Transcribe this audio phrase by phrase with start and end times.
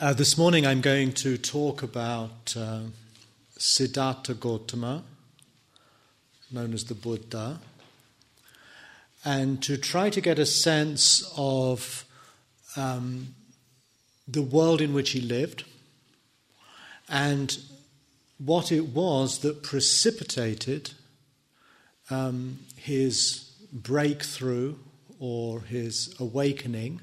[0.00, 2.80] Uh, this morning I'm going to talk about uh,
[3.56, 5.04] Siddhattha Gotama,
[6.50, 7.60] known as the Buddha,
[9.24, 12.04] and to try to get a sense of
[12.76, 13.36] um,
[14.26, 15.62] the world in which he lived
[17.08, 17.56] and
[18.38, 20.90] what it was that precipitated
[22.10, 24.74] um, his breakthrough
[25.20, 27.00] or his awakening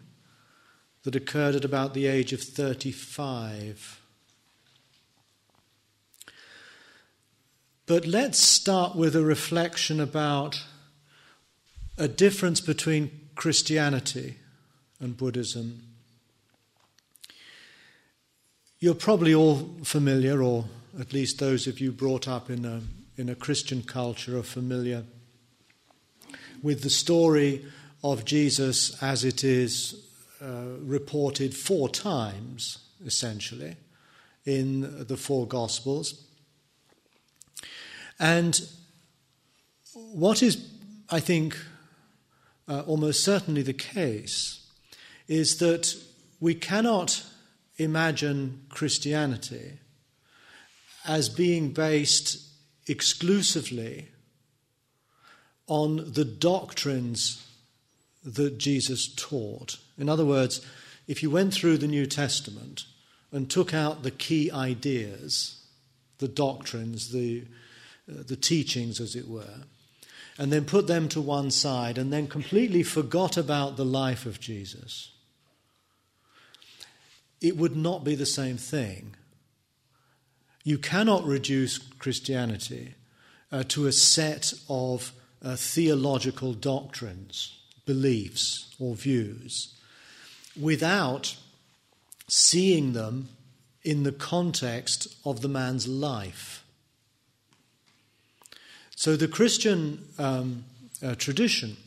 [1.04, 4.02] that occurred at about the age of 35.
[7.86, 10.64] But let's start with a reflection about
[11.98, 14.38] a difference between Christianity
[15.00, 15.82] and Buddhism.
[18.80, 20.66] You're probably all familiar, or
[21.00, 22.81] at least those of you brought up in a,
[23.18, 25.04] in a Christian culture are familiar
[26.62, 27.66] with the story
[28.04, 30.08] of Jesus as it is
[30.41, 33.76] uh, reported four times, essentially,
[34.45, 36.25] in the four Gospels.
[38.20, 38.59] And
[39.94, 40.67] what is,
[41.09, 41.58] I think,
[42.67, 44.66] uh, almost certainly the case
[45.28, 45.95] is that
[46.39, 47.23] we cannot
[47.78, 49.80] imagine Christianity
[51.06, 52.47] as being based
[52.88, 54.08] exclusively
[55.67, 57.45] on the doctrines
[58.23, 59.78] that Jesus taught.
[60.02, 60.66] In other words,
[61.07, 62.85] if you went through the New Testament
[63.31, 65.63] and took out the key ideas,
[66.17, 67.44] the doctrines, the,
[68.09, 69.66] uh, the teachings, as it were,
[70.39, 74.39] and then put them to one side and then completely forgot about the life of
[74.39, 75.11] Jesus,
[77.39, 79.16] it would not be the same thing.
[80.63, 82.95] You cannot reduce Christianity
[83.52, 85.13] uh, to a set of
[85.44, 89.75] uh, theological doctrines beliefs or views
[90.62, 91.36] without
[92.28, 93.30] seeing them
[93.84, 96.64] in the context of the man's life.
[98.96, 100.63] So the Christian um,
[101.03, 101.78] uh, tradition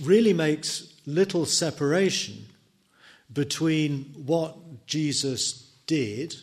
[0.00, 2.46] really makes little separation
[3.32, 6.34] between what Jesus did,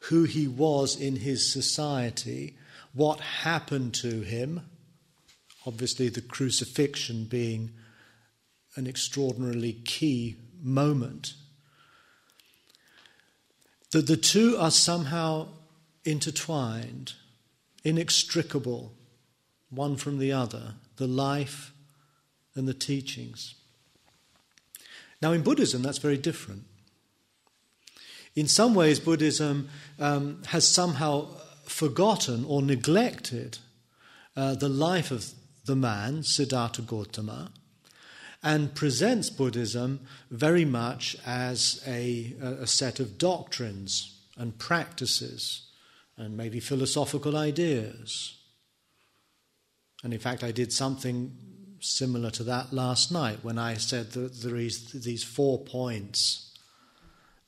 [0.00, 2.56] who he was in his society,
[2.94, 4.60] what happened to him,
[5.66, 7.72] obviously, the crucifixion being
[8.76, 11.34] an extraordinarily key moment.
[13.90, 15.48] That the two are somehow
[16.04, 17.12] intertwined,
[17.84, 18.92] inextricable,
[19.70, 21.72] one from the other, the life
[22.54, 23.54] and the teachings.
[25.20, 26.64] Now, in Buddhism, that's very different.
[28.34, 29.68] In some ways, Buddhism
[29.98, 31.28] um, has somehow
[31.64, 33.58] forgotten or neglected
[34.36, 35.32] uh, the life of
[35.66, 37.50] the man, Siddhattha Gotama,
[38.42, 45.68] and presents Buddhism very much as a, a set of doctrines and practices
[46.16, 48.36] and maybe philosophical ideas.
[50.02, 51.36] And in fact, I did something
[51.80, 56.56] similar to that last night when I said that there is these four points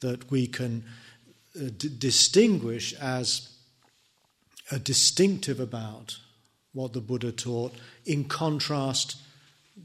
[0.01, 0.85] that we can
[1.57, 3.49] uh, d- distinguish as
[4.83, 6.19] distinctive about
[6.73, 9.17] what the Buddha taught in contrast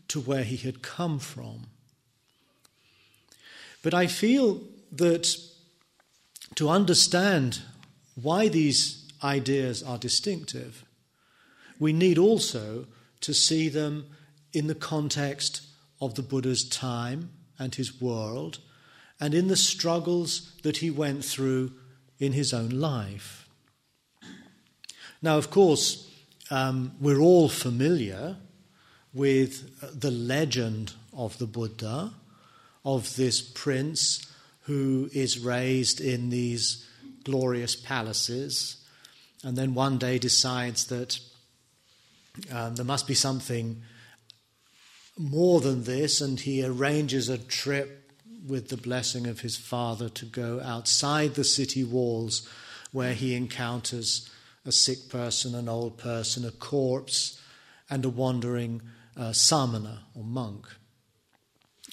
[0.10, 1.68] to where he had come from.
[3.82, 4.62] But I feel
[4.92, 5.36] that
[6.56, 7.62] to understand
[8.16, 10.84] why these ideas are distinctive,
[11.80, 12.88] we need also
[13.22, 14.08] to see them
[14.54, 15.62] in the context
[16.02, 18.60] of the Buddha's time and his world,
[19.20, 21.74] and in the struggles that he went through
[22.20, 23.50] in his own life.
[25.22, 26.10] Now, of course,
[26.50, 28.38] um, we're all familiar
[29.14, 32.12] with the legend of the Buddha,
[32.86, 34.26] of this prince
[34.62, 36.88] who is raised in these
[37.24, 38.78] glorious palaces,
[39.44, 41.20] and then one day decides that
[42.52, 43.82] um, there must be something
[45.18, 48.12] more than this, and he arranges a trip
[48.48, 52.48] with the blessing of his father to go outside the city walls
[52.92, 54.30] where he encounters
[54.66, 57.42] a sick person, an old person, a corpse,
[57.90, 58.82] and a wandering
[59.20, 60.68] uh, samana or monk.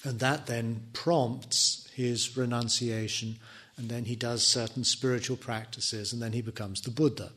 [0.05, 3.38] And that then prompts his renunciation,
[3.76, 7.32] and then he does certain spiritual practices, and then he becomes the Buddha.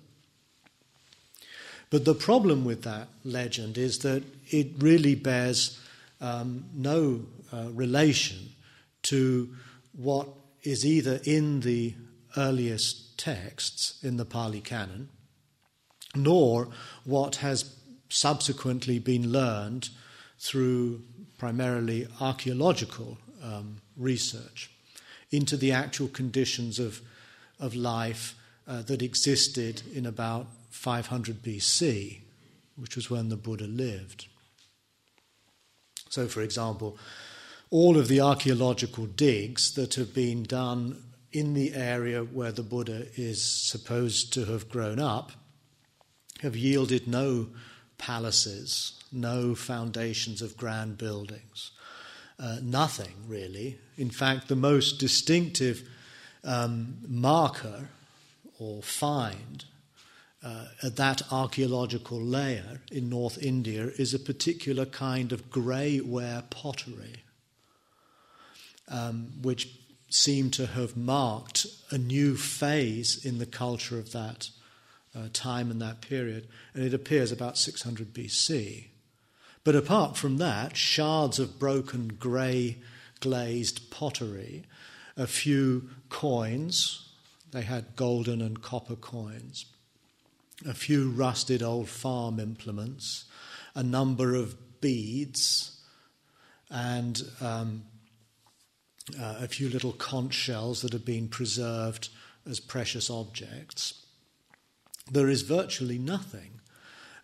[1.89, 5.79] But the problem with that legend is that it really bears
[6.21, 8.49] um, no uh, relation
[9.03, 9.49] to
[9.93, 10.27] what
[10.61, 11.95] is either in the
[12.37, 15.09] earliest texts in the Pali Canon
[16.15, 16.69] nor
[17.03, 17.63] what has
[18.09, 19.89] subsequently been learned
[20.37, 21.01] through
[21.37, 24.69] primarily archaeological um, research.
[25.31, 27.01] into the actual conditions of,
[27.59, 28.35] of life
[28.67, 32.19] uh, that existed in about 500 BC,
[32.75, 34.27] which was when the Buddha lived.
[36.09, 36.97] So, for example,
[37.69, 43.05] all of the archaeological digs that have been done in the area where the Buddha
[43.15, 45.31] is supposed to have grown up
[46.41, 47.47] have yielded no
[47.99, 51.71] palaces, no foundations of grand buildings,
[52.39, 53.77] uh, nothing really.
[53.97, 55.87] In fact, the most distinctive
[56.43, 57.89] um, marker
[58.57, 59.65] or find
[60.43, 66.43] uh, at that archaeological layer in North India is a particular kind of grey ware
[66.49, 67.23] pottery,
[68.87, 69.75] um, which
[70.09, 74.49] seem to have marked a new phase in the culture of that
[75.15, 78.85] uh, time in that period, and it appears about 600 BC.
[79.63, 82.77] But apart from that, shards of broken grey
[83.19, 84.63] glazed pottery,
[85.17, 87.09] a few coins,
[87.51, 89.65] they had golden and copper coins,
[90.65, 93.25] a few rusted old farm implements,
[93.75, 95.81] a number of beads,
[96.69, 97.83] and um,
[99.19, 102.09] uh, a few little conch shells that have been preserved
[102.47, 104.05] as precious objects.
[105.11, 106.61] There is virtually nothing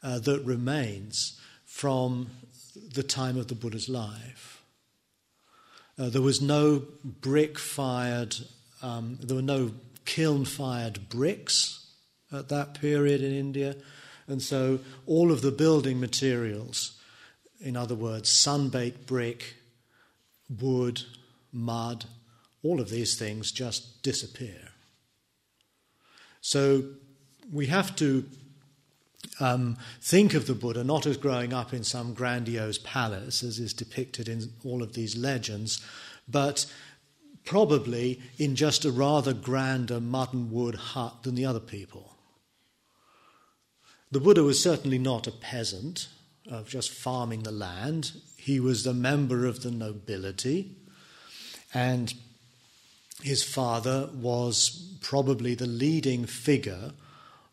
[0.01, 2.29] uh, that remains from
[2.93, 4.63] the time of the Buddha's life.
[5.97, 8.35] Uh, there was no brick fired,
[8.81, 9.71] um, there were no
[10.03, 11.87] kiln fired bricks
[12.31, 13.75] at that period in India,
[14.27, 16.99] and so all of the building materials,
[17.61, 19.55] in other words, sun baked brick,
[20.49, 21.01] wood,
[21.53, 22.05] mud,
[22.63, 24.69] all of these things just disappear.
[26.41, 26.83] So
[27.51, 28.25] we have to
[29.39, 33.74] um, think of the Buddha not as growing up in some grandiose palace, as is
[33.74, 35.83] depicted in all of these legends,
[36.27, 36.65] but
[37.44, 42.15] probably in just a rather grander mud and wood hut than the other people.
[44.12, 46.07] The Buddha was certainly not a peasant
[46.50, 48.13] of just farming the land.
[48.38, 50.75] He was a member of the nobility.
[51.74, 52.13] And
[53.21, 56.91] his father was probably the leading figure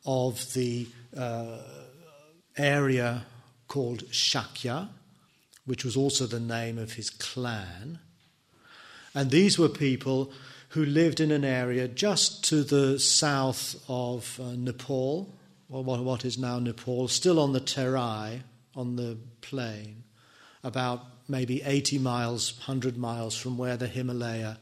[0.05, 1.59] of the uh,
[2.57, 3.25] area
[3.69, 4.89] called Shakya,
[5.65, 7.99] which was also the name of his clan.
[9.15, 10.33] And these were people
[10.71, 15.35] who lived in an area just to the south of uh, Nepal,
[15.69, 18.41] or what is now Nepal, still on the Terai,
[18.75, 20.05] on the plain,
[20.65, 24.59] about maybe 80 miles, 100 miles from where the Himalaya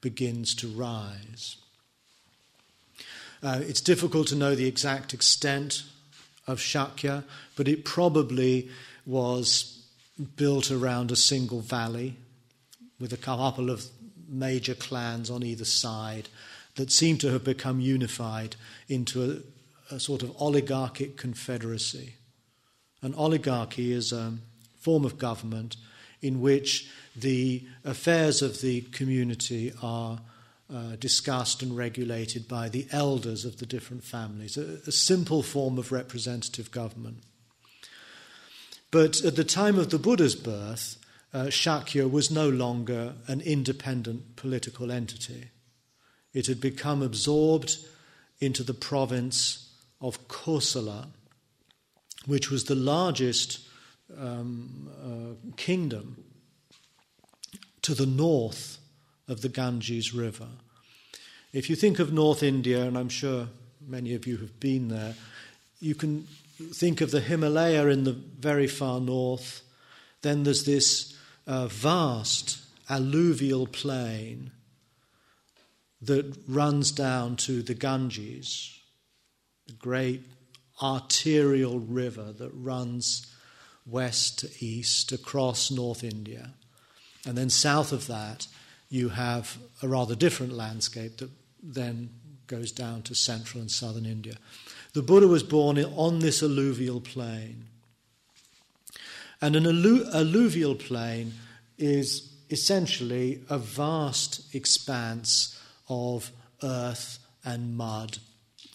[0.00, 1.56] begins to rise.
[3.42, 5.82] Uh, it's difficult to know the exact extent
[6.46, 7.24] of Shakya,
[7.56, 8.68] but it probably
[9.06, 9.82] was
[10.36, 12.16] built around a single valley
[12.98, 13.86] with a couple of
[14.28, 16.28] major clans on either side
[16.76, 18.56] that seem to have become unified
[18.88, 19.42] into
[19.90, 22.14] a, a sort of oligarchic confederacy.
[23.02, 24.34] An oligarchy is a
[24.78, 25.76] form of government
[26.22, 30.20] in which the affairs of the community are
[30.72, 35.78] uh, discussed and regulated by the elders of the different families, a, a simple form
[35.78, 37.18] of representative government.
[38.90, 40.96] But at the time of the Buddha's birth,
[41.32, 45.50] uh, Shakya was no longer an independent political entity.
[46.32, 47.76] It had become absorbed
[48.40, 51.08] into the province of Kosala,
[52.26, 53.60] which was the largest
[54.18, 56.24] um, uh, kingdom
[57.82, 58.79] to the north
[59.30, 60.48] of the Ganges River.
[61.52, 63.48] If you think of North India, and I'm sure
[63.86, 65.14] many of you have been there,
[65.80, 66.26] you can
[66.72, 69.62] think of the Himalaya in the very far north.
[70.22, 72.58] Then there's this uh, vast
[72.88, 74.50] alluvial plain
[76.02, 78.78] that runs down to the Ganges,
[79.66, 80.22] the great
[80.82, 83.26] arterial river that runs
[83.86, 86.50] west to east across North India.
[87.26, 88.46] And then south of that,
[88.90, 91.30] you have a rather different landscape that
[91.62, 92.10] then
[92.48, 94.34] goes down to central and southern India.
[94.92, 97.66] The Buddha was born on this alluvial plain.
[99.40, 101.34] And an allu- alluvial plain
[101.78, 106.32] is essentially a vast expanse of
[106.62, 108.18] earth and mud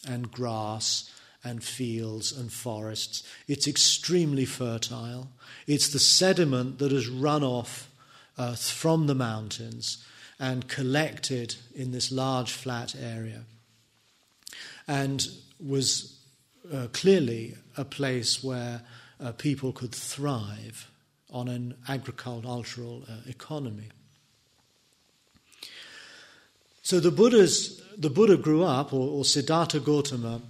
[0.07, 1.11] and grass
[1.43, 3.23] and fields and forests.
[3.47, 5.29] It's extremely fertile.
[5.67, 7.89] It's the sediment that has run off
[8.55, 10.05] from the mountains
[10.39, 13.43] and collected in this large flat area
[14.87, 15.27] and
[15.59, 16.19] was
[16.73, 18.81] uh, clearly a place where
[19.19, 20.91] uh, people could thrive
[21.31, 23.89] on an agricultural uh, economy.
[26.81, 30.41] So the Buddha's the Buddha grew up, or, or Siddhattha Gotama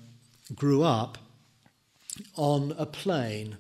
[0.54, 1.18] grew up
[2.36, 3.58] on a plain.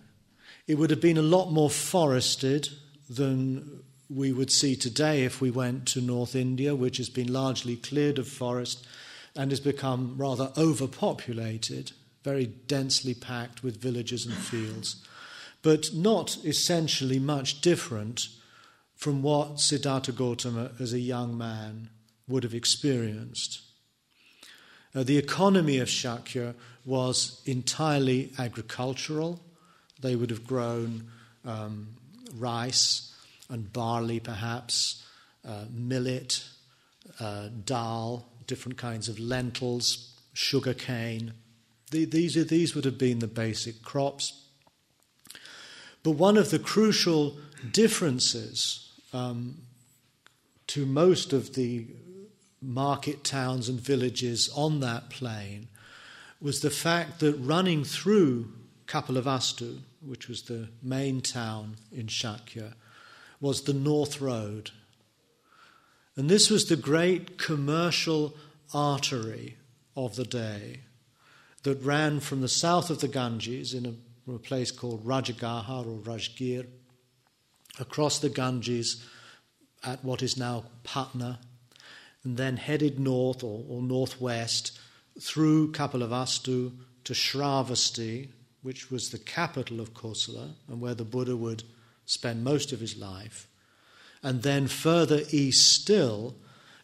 [0.67, 2.69] It would have been a lot more forested
[3.09, 7.75] than we would see today if we went to North India, which has been largely
[7.75, 8.85] cleared of forest
[9.35, 11.91] and has become rather overpopulated,
[12.23, 15.03] very densely packed with villages and fields,
[15.61, 18.29] but not essentially much different
[18.95, 21.89] from what Siddhattha Gotama as a young man
[22.27, 23.61] would have experienced.
[24.93, 26.53] Uh, the economy of Shakya
[26.85, 29.41] was entirely agricultural.
[29.99, 31.09] They would have grown
[31.43, 31.87] um,
[32.37, 33.11] rice
[33.49, 35.03] and barley, perhaps,
[35.47, 36.43] uh, millet,
[37.19, 41.33] uh, dal, different kinds of lentils, sugar cane.
[41.91, 44.45] The, these, are, these would have been the basic crops.
[46.03, 47.37] But one of the crucial
[47.71, 49.61] differences um,
[50.67, 51.87] to most of the
[52.61, 55.67] market towns and villages on that plain
[56.41, 58.51] was the fact that running through
[58.87, 62.73] Kapilavastu, which was the main town in Shakya,
[63.45, 64.71] was the North Road.
[66.15, 68.35] And this was the great commercial
[68.73, 69.57] artery
[69.95, 70.79] of the day
[71.61, 75.99] that ran from the south of the Ganges in a, a place called Rajagaha or
[75.99, 76.65] Rajgir,
[77.79, 79.05] across the Ganges
[79.83, 81.39] at what is now Patna,
[82.23, 84.79] and then headed north or, or northwest
[85.21, 86.71] through Kapilavastu
[87.03, 88.29] to Shravasti,
[88.63, 91.63] which was the capital of Kosala and where the Buddha would
[92.05, 93.47] spend most of his life,
[94.21, 96.35] and then further east still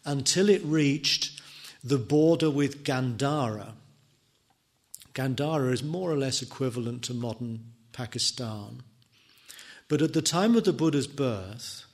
[0.06, 1.40] until it reached
[1.84, 3.74] the border with Gandhara.
[5.14, 8.84] Gandhara is more or less equivalent to modern Pakistan.
[9.88, 11.86] But at the time of the Buddha's birth,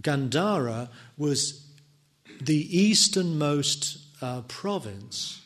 [0.00, 1.66] Gandhara was
[2.40, 5.40] the easternmost uh, province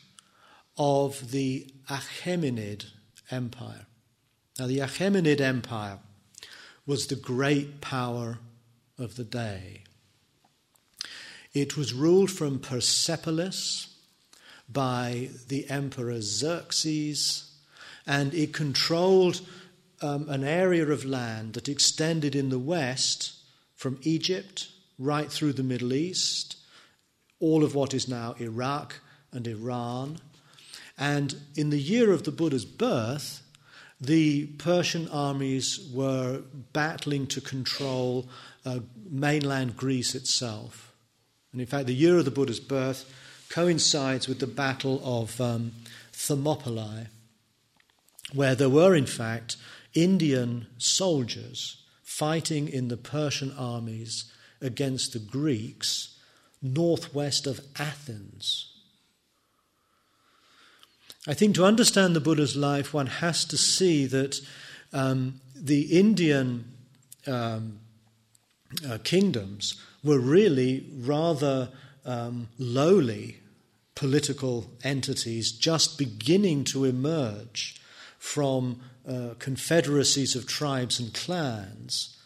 [0.77, 2.85] of the Achaemenid
[3.31, 3.85] Empire.
[4.57, 5.99] Now, the Achaemenid Empire
[6.89, 8.39] was the great power
[8.97, 9.83] of the day.
[11.53, 13.95] It was ruled from Persepolis
[14.67, 17.51] by the Emperor Xerxes,
[18.07, 19.41] and it controlled
[20.01, 23.33] um, an area of land that extended in the west
[23.75, 26.55] from Egypt right through the Middle East
[27.39, 28.99] all of what is now Iraq
[29.31, 30.21] and Iran.
[30.97, 33.43] And in the year of the Buddha's birth,
[34.01, 36.41] the Persian armies were
[36.71, 38.29] battling to control
[38.65, 38.79] uh,
[39.09, 40.93] mainland Greece itself.
[41.51, 43.11] And in fact, the year of the Buddha's birth
[43.49, 45.73] coincides with the Battle of um,
[46.13, 47.07] Thermopylae,
[48.33, 49.57] where there were, in fact,
[49.93, 56.15] Indian soldiers fighting in the Persian armies against the Greeks
[56.61, 58.78] northwest of Athens.
[61.29, 64.41] I think to understand the Buddha's life, one has to see that
[64.91, 66.65] um, the Indian
[67.27, 67.81] um,
[68.89, 71.69] uh, kingdoms were really rather
[72.03, 73.37] um, lowly
[73.93, 77.79] political entities just beginning to emerge
[78.17, 82.17] from uh, confederacies of tribes and clans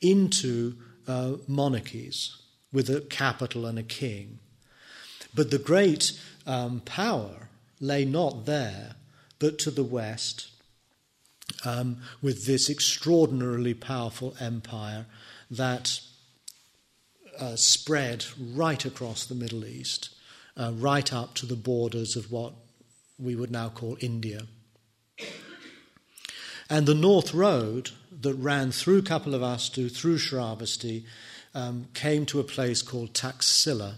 [0.00, 0.74] into
[1.06, 2.36] uh, monarchies
[2.72, 4.40] with a capital and a king.
[5.32, 7.47] But the great um, power
[7.80, 8.94] lay not there,
[9.38, 10.48] but to the west,
[11.64, 15.06] um, with this extraordinarily powerful empire
[15.50, 16.00] that
[17.38, 20.10] uh, spread right across the Middle East,
[20.56, 22.52] uh, right up to the borders of what
[23.18, 24.42] we would now call India.
[26.70, 31.04] And the North Road that ran through Kapilavastu, through Shravasti,
[31.54, 33.94] um, came to a place called Taxila,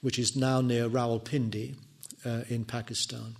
[0.00, 1.76] which is now near Rawalpindi
[2.26, 3.36] uh, in Pakistan.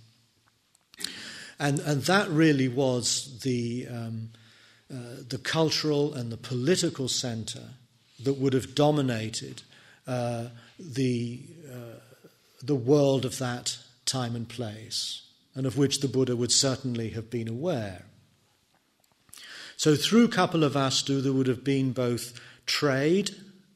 [1.59, 4.29] And, and that really was the, um,
[4.91, 7.63] uh, the cultural and the political center
[8.23, 9.63] that would have dominated
[10.07, 10.47] uh,
[10.79, 11.41] the,
[11.71, 11.99] uh,
[12.63, 15.23] the world of that time and place,
[15.55, 18.05] and of which the Buddha would certainly have been aware.
[19.75, 23.31] So through Kapilavastu, there would have been both trade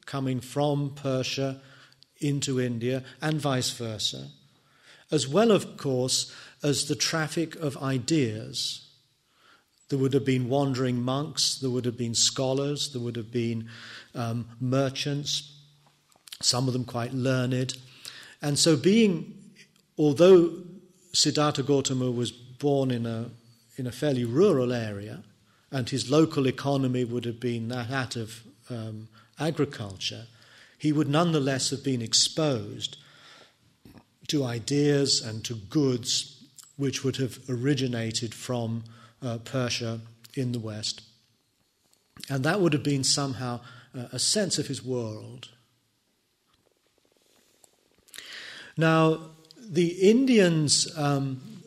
[0.05, 1.61] coming from Persia
[2.19, 4.29] into India and vice versa,
[5.11, 8.87] as well, of course, as the traffic of ideas.
[9.89, 13.67] There would have been wandering monks, there would have been scholars, there would have been
[14.15, 15.59] um, merchants,
[16.41, 17.75] some of them quite learned.
[18.41, 19.33] And so, being,
[19.97, 20.63] although
[21.13, 23.29] Siddhattha Gotama was born in a,
[23.75, 25.23] in a fairly rural area,
[25.71, 29.07] and his local economy would have been that of um,
[29.39, 30.25] agriculture,
[30.77, 32.97] he would nonetheless have been exposed
[34.31, 36.43] to ideas and to goods
[36.77, 38.83] which would have originated from
[39.21, 39.99] uh, Persia
[40.33, 41.01] in the West.
[42.29, 43.59] And that would have been somehow
[43.95, 45.49] uh, a sense of his world.
[48.77, 51.61] Now, the Indians um,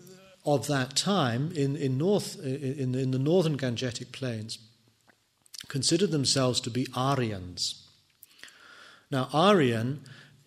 [0.45, 4.59] of that time in, in, north, in, in the northern Gangetic plains
[5.69, 7.87] considered themselves to be Aryans.
[9.11, 10.01] Now, Aryan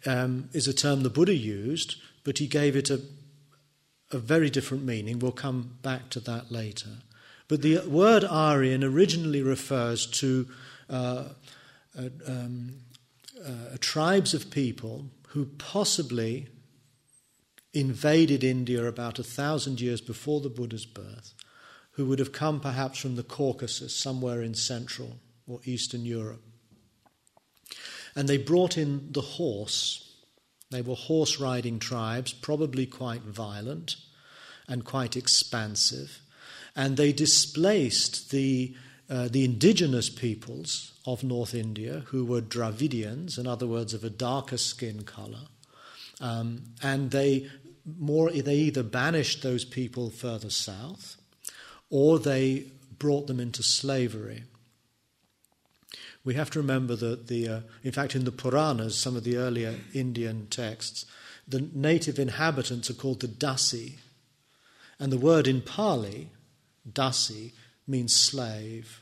[0.05, 1.95] um, is a term the Buddha used,
[2.27, 2.99] but he gave it a,
[4.11, 5.17] a very different meaning.
[5.17, 6.89] We'll come back to that later.
[7.47, 10.45] But the word Aryan originally refers to
[10.89, 11.23] uh,
[12.27, 12.79] um,
[13.41, 16.49] uh, tribes of people who possibly
[17.71, 21.33] invaded India about a thousand years before the Buddha's birth,
[21.91, 25.13] who would have come perhaps from the Caucasus, somewhere in Central
[25.47, 26.43] or Eastern Europe.
[28.17, 30.06] And they brought in the horse.
[30.69, 33.95] They were horse riding tribes, probably quite violent
[34.67, 36.19] and quite expansive.
[36.75, 38.75] And they displaced the,
[39.09, 44.09] uh, the indigenous peoples of North India, who were Dravidians, in other words, of a
[44.09, 45.47] darker skin color.
[46.19, 47.49] Um, and they
[47.97, 51.15] more they either banished those people further south
[51.89, 52.65] or they
[52.99, 54.43] brought them into slavery.
[56.27, 59.37] We have to remember that the, uh, in fact, in the Puranas, some of the
[59.37, 61.05] earlier Indian texts,
[61.47, 63.93] the native inhabitants are called the Dasi,
[64.99, 66.31] and the word in Pali,
[66.85, 67.53] Dasi,
[67.87, 68.99] means slave.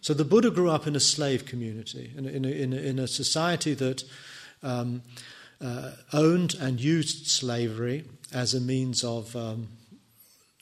[0.00, 3.06] So the Buddha grew up in a slave community, in a, in in in a
[3.06, 4.02] society that
[4.64, 5.02] um,
[5.60, 9.68] uh, owned and used slavery as a means of um,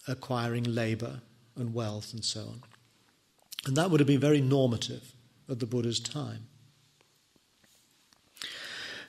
[0.07, 1.23] acquiring labor
[1.57, 2.63] and wealth and so on.
[3.65, 5.15] And that would have been very normative
[5.51, 6.47] at the Buddha's time.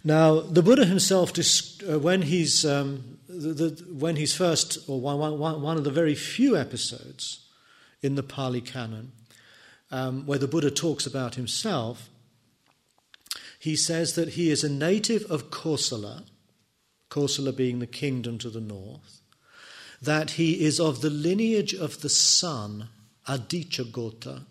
[0.03, 5.19] Now, the Buddha himself, uh, when he's um, the, the, when he's first, or one,
[5.37, 7.47] one, one of the very few episodes
[8.01, 9.11] in the Pali Canon,
[9.91, 12.09] um, where the Buddha talks about himself,
[13.59, 16.23] he says that he is a native of Kosala,
[17.09, 19.21] Kosala being the kingdom to the north,
[20.01, 22.89] that he is of the lineage of the sun,
[23.27, 24.45] Aditya Gota,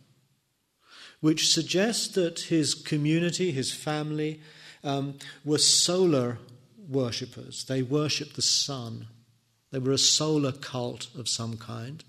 [1.20, 4.40] which suggests that his community, his family,
[4.82, 6.38] um, were solar
[6.88, 7.64] worshippers.
[7.64, 9.06] They worshipped the sun.
[9.70, 12.02] They were a solar cult of some kind.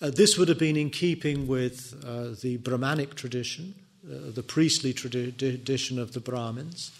[0.00, 3.74] Uh, this would have been in keeping with uh, the Brahmanic tradition,
[4.06, 6.92] uh, the priestly tradition of the Brahmins,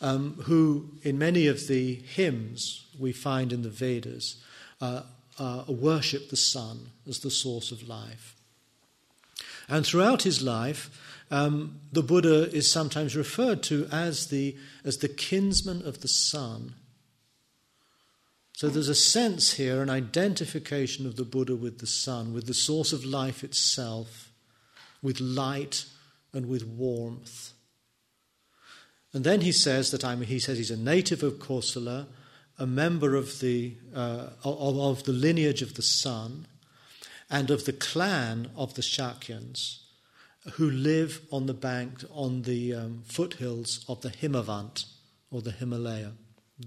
[0.00, 4.42] um, who, in many of the hymns we find in the Vedas,
[4.80, 5.02] uh,
[5.38, 8.36] uh, worship the sun as the source of life.
[9.68, 10.90] And throughout his life,
[11.30, 16.74] um, the Buddha is sometimes referred to as the, as the kinsman of the sun.
[18.52, 22.54] So there's a sense here, an identification of the Buddha with the sun, with the
[22.54, 24.30] source of life itself,
[25.02, 25.86] with light
[26.32, 27.52] and with warmth.
[29.12, 32.06] And then he says that I'm, he says he's a native of Kosala,
[32.58, 36.46] a member of the, uh, of, of, the lineage of the sun,
[37.34, 39.80] and of the clan of the Shakyans,
[40.52, 44.84] who live on the bank, on the um, foothills of the Himavant,
[45.32, 46.12] or the Himalaya,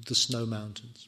[0.08, 1.08] the snow mountains.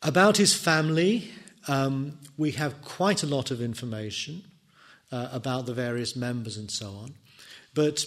[0.00, 1.30] About his family,
[1.68, 4.42] um, we have quite a lot of information
[5.12, 7.16] uh, about the various members and so on.
[7.74, 8.06] But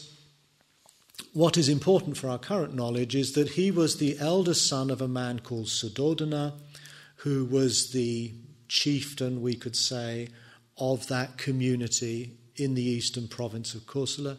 [1.34, 5.04] what is important for our current knowledge is that he was the eldest son of
[5.04, 6.54] a man called Suddhodana,
[7.23, 8.33] who was the
[8.67, 10.27] chieftain, we could say,
[10.77, 14.38] of that community in the eastern province of Kosala.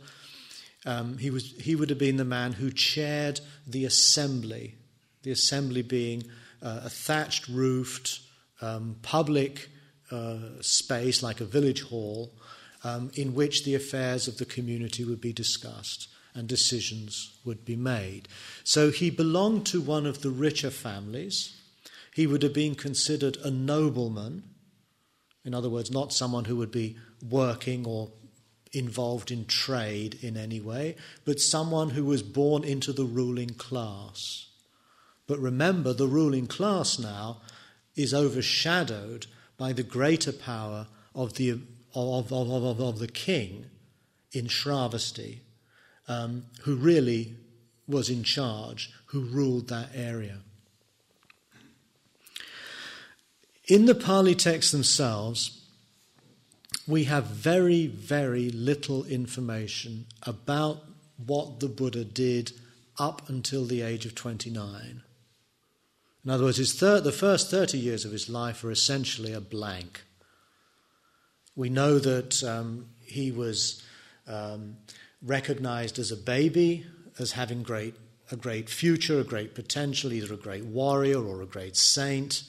[0.85, 4.75] Um, he, was, he would have been the man who chaired the assembly,
[5.23, 6.25] the assembly being
[6.63, 8.21] uh, a thatched roofed
[8.61, 9.71] um, public
[10.11, 12.33] uh, space like a village hall
[12.83, 17.77] um, in which the affairs of the community would be discussed and decisions would be
[17.77, 18.29] made.
[18.63, 21.59] So he belonged to one of the richer families.
[22.15, 24.45] He would have been considered a nobleman,
[25.45, 26.97] in other words, not someone who would be
[27.29, 28.13] working or
[28.71, 34.47] involved in trade in any way, but someone who was born into the ruling class.
[35.27, 37.41] But remember, the ruling class now
[37.97, 39.27] is overshadowed
[39.59, 41.59] by the greater power of the
[41.97, 43.67] of, of, of, of the king
[44.31, 45.41] in Shravasti,
[46.07, 47.35] um, who really
[47.89, 50.43] was in charge, who ruled that area.
[53.67, 55.63] In the Pali texts themselves,
[56.87, 60.85] we have very, very little information about
[61.25, 62.53] what the Buddha did
[62.99, 65.03] up until the age of 29.
[66.25, 70.03] In other words, thir- the first 30 years of his life are essentially a blank.
[71.57, 73.83] We know that um, he was
[74.27, 74.77] um,
[75.23, 76.87] recognized as a baby,
[77.19, 77.95] as having great,
[78.31, 82.43] a great future, a great potential, either a great warrior or a great saint.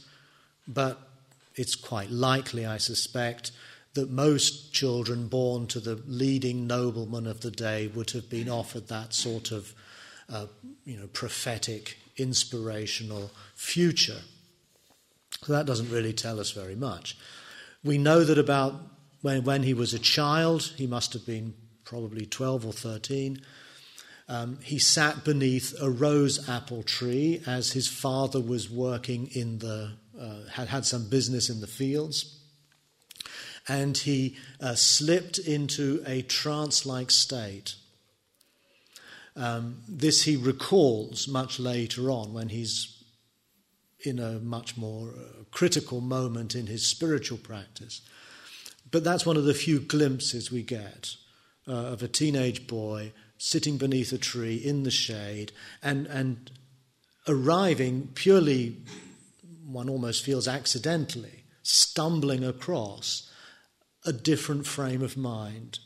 [0.67, 0.99] But
[1.55, 3.51] it's quite likely, I suspect,
[3.93, 8.87] that most children born to the leading noblemen of the day would have been offered
[8.87, 9.73] that sort of
[10.29, 10.47] uh,
[10.85, 14.21] you know, prophetic, inspirational future.
[15.43, 17.17] So that doesn't really tell us very much.
[17.83, 18.75] We know that about
[19.21, 23.41] when, when he was a child, he must have been probably 12 or 13,
[24.27, 29.93] um, he sat beneath a rose apple tree as his father was working in the,
[30.51, 32.39] had had some business in the fields.
[33.67, 37.75] And he uh, slipped into a trance like state.
[39.35, 43.03] Um, this he recalls much later on when he's
[44.05, 48.01] in a much more uh, critical moment in his spiritual practice.
[48.91, 51.15] But that's one of the few glimpses we get
[51.67, 55.51] uh, of a teenage boy sitting beneath a tree in the shade
[55.83, 56.51] and, and
[57.27, 58.77] arriving purely,
[59.65, 63.31] one almost feels accidentally, stumbling across
[64.05, 65.79] a different frame of mind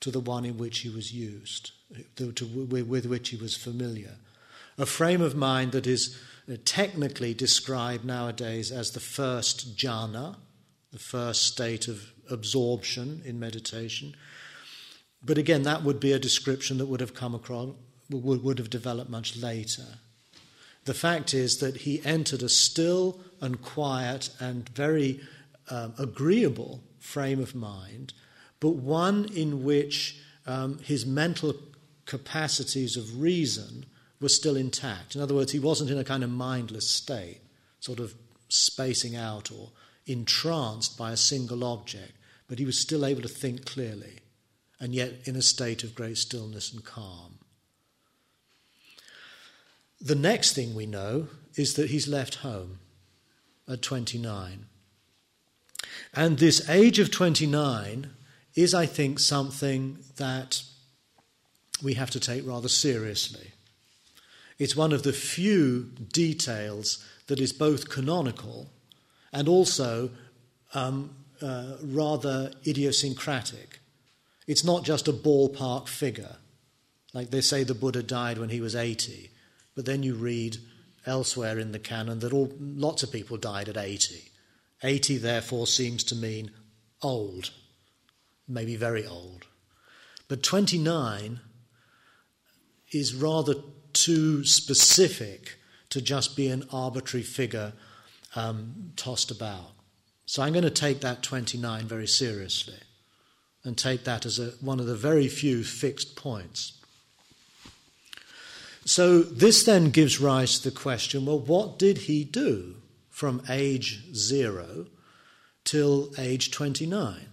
[0.00, 1.72] to the one in which he was used,
[2.16, 4.16] to, to, with which he was familiar.
[4.78, 6.18] A frame of mind that is
[6.50, 10.36] uh, technically described nowadays as the first jhana,
[10.92, 14.14] the first state of absorption in meditation,
[15.24, 17.70] but again, that would be a description that would have come across,
[18.10, 19.86] would, would have developed much later.
[20.84, 25.20] The fact is that he entered a still and quiet and very
[25.70, 28.12] um, agreeable frame of mind,
[28.60, 31.54] but one in which um, his mental
[32.06, 33.86] capacities of reason
[34.20, 35.14] were still intact.
[35.14, 37.40] In other words, he wasn't in a kind of mindless state,
[37.80, 38.14] sort of
[38.48, 39.70] spacing out or
[40.06, 42.12] entranced by a single object,
[42.46, 44.20] but he was still able to think clearly
[44.80, 47.33] and yet in a state of great stillness and calm.
[50.04, 52.78] The next thing we know is that he's left home
[53.66, 54.66] at 29.
[56.12, 58.10] And this age of 29
[58.54, 60.62] is, I think, something that
[61.82, 63.52] we have to take rather seriously.
[64.58, 68.68] It's one of the few details that is both canonical
[69.32, 70.10] and also
[70.74, 73.80] um, uh, rather idiosyncratic.
[74.46, 76.36] It's not just a ballpark figure.
[77.14, 79.30] Like they say the Buddha died when he was 80,
[79.74, 80.58] but then you read
[81.06, 84.30] elsewhere in the canon that all, lots of people died at 80.
[84.82, 86.50] 80, therefore, seems to mean
[87.02, 87.50] old,
[88.48, 89.46] maybe very old.
[90.28, 91.40] But 29
[92.92, 93.54] is rather
[93.92, 95.58] too specific
[95.90, 97.72] to just be an arbitrary figure
[98.34, 99.72] um, tossed about.
[100.26, 102.78] So I'm going to take that 29 very seriously
[103.62, 106.80] and take that as a, one of the very few fixed points.
[108.86, 112.76] So, this then gives rise to the question well, what did he do
[113.08, 114.86] from age zero
[115.64, 117.28] till age 29?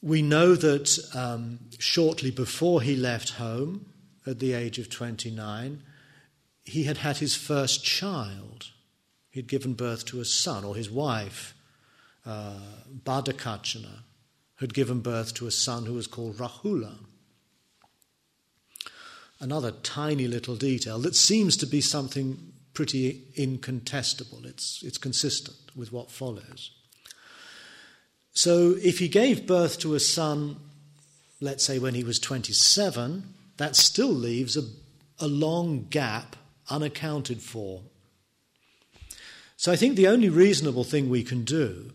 [0.00, 3.86] We know that um, shortly before he left home,
[4.28, 5.82] at the age of 29,
[6.64, 8.70] he had had his first child.
[9.30, 11.54] He'd given birth to a son, or his wife
[12.26, 12.58] uh,
[13.04, 14.02] Bhaddakaccana
[14.56, 16.98] had given birth to a son who was called Rahula.
[19.40, 24.44] Another tiny little detail that seems to be something pretty incontestable.
[24.44, 26.72] It's, it's consistent with what follows.
[28.32, 30.56] So, if he gave birth to a son,
[31.40, 34.62] let's say when he was 27, that still leaves a,
[35.18, 36.36] a long gap
[36.70, 37.82] unaccounted for.
[39.56, 41.92] So, I think the only reasonable thing we can do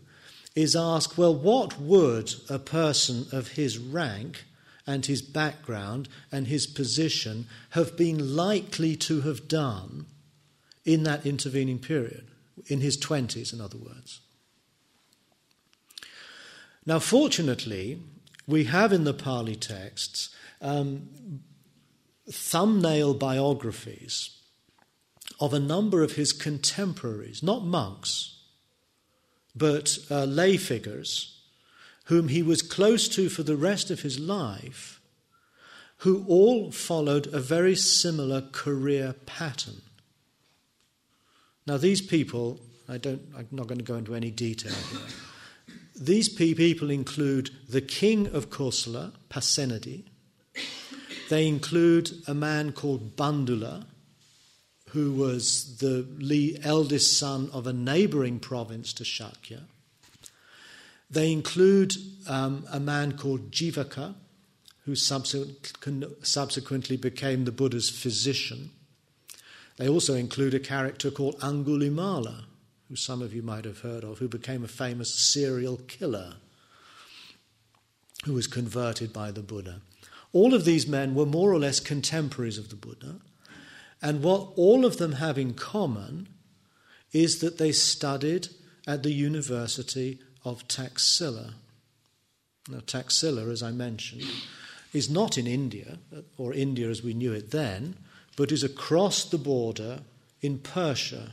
[0.54, 4.44] is ask, well, what would a person of his rank
[4.86, 10.06] and his background and his position have been likely to have done
[10.84, 12.26] in that intervening period,
[12.66, 14.20] in his 20s, in other words?
[16.86, 18.02] Now, fortunately,
[18.46, 21.08] we have in the Pali texts um,
[22.30, 24.38] thumbnail biographies
[25.40, 28.42] of a number of his contemporaries, not monks,
[29.56, 31.33] but uh, lay figures
[32.04, 35.00] whom he was close to for the rest of his life,
[35.98, 39.82] who all followed a very similar career pattern.
[41.66, 45.00] Now, these people I don't, I'm not going to go into any detail here.
[45.96, 50.04] These people include the king of Kosala, Pasenadi.
[51.30, 53.86] They include a man called Bandula,
[54.90, 59.62] who was the eldest son of a neighboring province to Shakya.
[61.14, 61.92] They include
[62.28, 64.16] um, a man called Jivaka,
[64.84, 68.70] who subsequently became the Buddha's physician.
[69.76, 72.46] They also include a character called Angulimala,
[72.88, 76.34] who some of you might have heard of, who became a famous serial killer
[78.24, 79.80] who was converted by the Buddha.
[80.32, 83.20] All of these men were more or less contemporaries of the Buddha,
[84.02, 86.28] and what all of them have in common
[87.12, 88.48] is that they studied
[88.86, 91.54] at the University of Taxila.
[92.68, 94.24] Now, Taxila, as I mentioned,
[94.92, 95.98] is not in India,
[96.38, 97.96] or India as we knew it then,
[98.36, 100.00] but is across the border
[100.40, 101.32] in Persia,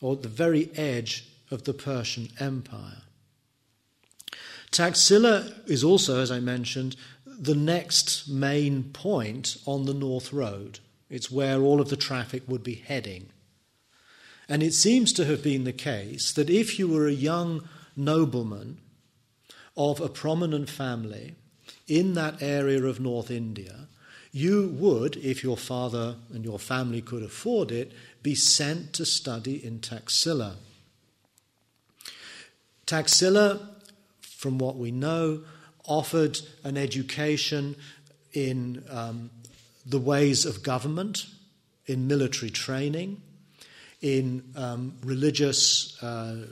[0.00, 3.02] or at the very edge of the Persian Empire.
[4.70, 10.80] Taxila is also, as I mentioned, the next main point on the North Road.
[11.08, 13.28] It's where all of the traffic would be heading.
[14.48, 18.78] And it seems to have been the case that if you were a young nobleman
[19.76, 21.34] of a prominent family
[21.88, 23.88] in that area of North India,
[24.32, 29.64] you would, if your father and your family could afford it, be sent to study
[29.64, 30.56] in Taxila.
[32.86, 33.66] Taxila,
[34.20, 35.42] from what we know,
[35.86, 37.76] offered an education
[38.32, 39.30] in um,
[39.84, 41.26] the ways of government,
[41.86, 43.22] in military training,
[44.00, 46.46] in um, religious uh,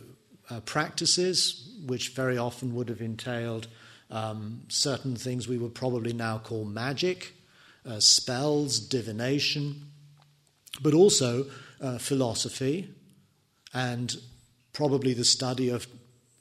[0.51, 3.69] uh, practices, which very often would have entailed
[4.11, 7.35] um, certain things we would probably now call magic,
[7.87, 9.91] uh, spells, divination,
[10.83, 11.47] but also
[11.81, 12.91] uh, philosophy
[13.73, 14.17] and
[14.73, 15.87] probably the study of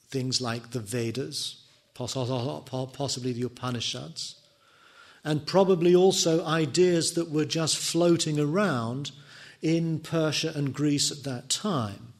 [0.09, 4.35] things like the Vedas, possibly the Upanishads,
[5.23, 9.11] and probably also ideas that were just floating around
[9.63, 12.13] in Persia and Greece at that time.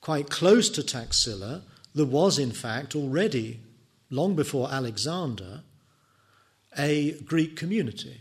[0.00, 1.62] Quite close to Taxila,
[1.94, 3.60] there was, in fact, already,
[4.10, 5.62] long before Alexander,
[6.76, 8.20] a Greek community.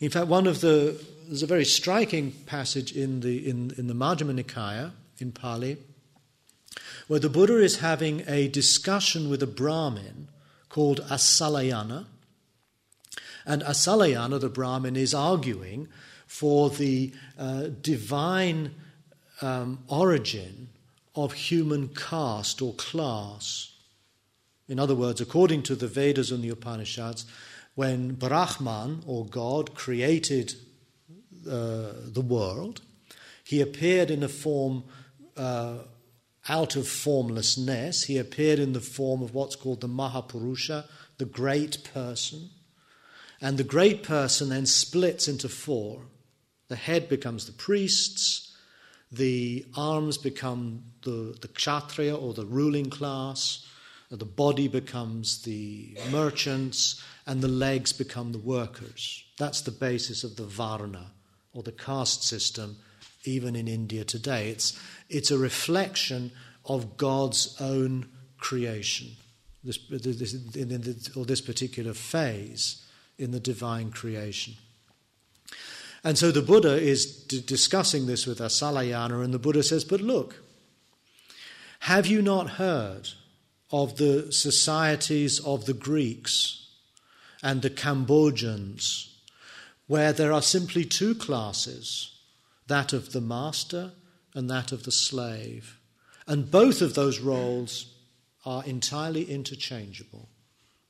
[0.00, 3.94] In fact, one of the there's a very striking passage in the in, in the
[3.94, 5.78] Majjhima Nikaya in Pali
[7.06, 10.28] where the Buddha is having a discussion with a Brahmin
[10.68, 12.06] called Assalayana.
[13.44, 15.88] And Assalayana, the Brahmin, is arguing
[16.32, 18.74] for the uh, divine
[19.42, 20.70] um, origin
[21.14, 23.70] of human caste or class.
[24.66, 27.26] In other words, according to the Vedas and the Upanishads,
[27.74, 30.54] when Brahman or God created
[31.46, 32.80] uh, the world,
[33.44, 34.84] he appeared in a form
[35.36, 35.80] uh,
[36.48, 38.04] out of formlessness.
[38.04, 40.86] He appeared in the form of what's called the Mahapurusha,
[41.18, 42.48] the great person.
[43.42, 46.06] And the great person then splits into four.
[46.68, 48.56] The head becomes the priests,
[49.10, 53.66] the arms become the, the kshatriya or the ruling class,
[54.10, 59.24] the body becomes the merchants, and the legs become the workers.
[59.38, 61.12] That's the basis of the Varna,
[61.54, 62.76] or the caste system,
[63.24, 64.50] even in India today.
[64.50, 66.32] It's, it's a reflection
[66.64, 69.08] of God's own creation,
[69.64, 72.84] this, this, or this particular phase
[73.18, 74.54] in the divine creation.
[76.04, 80.00] And so the Buddha is d- discussing this with Assalayana, and the Buddha says, But
[80.00, 80.42] look,
[81.80, 83.08] have you not heard
[83.72, 86.62] of the societies of the Greeks
[87.42, 89.08] and the Kambojans,
[89.86, 92.12] where there are simply two classes
[92.68, 93.92] that of the master
[94.34, 95.78] and that of the slave.
[96.26, 97.92] And both of those roles
[98.46, 100.28] are entirely interchangeable.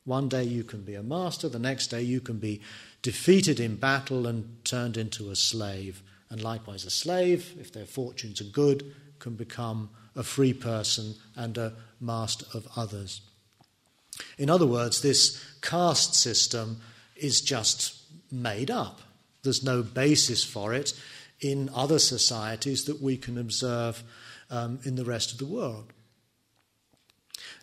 [0.05, 2.61] One day you can be a master, the next day you can be
[3.03, 6.03] defeated in battle and turned into a slave.
[6.31, 11.59] And likewise, a slave, if their fortunes are good, can become a free person and
[11.59, 13.21] a master of others.
[14.39, 16.81] In other words, this caste system
[17.17, 19.01] is just made up.
[19.43, 20.93] There's no basis for it
[21.41, 24.03] in other societies that we can observe
[24.51, 25.93] um, in the rest of the world.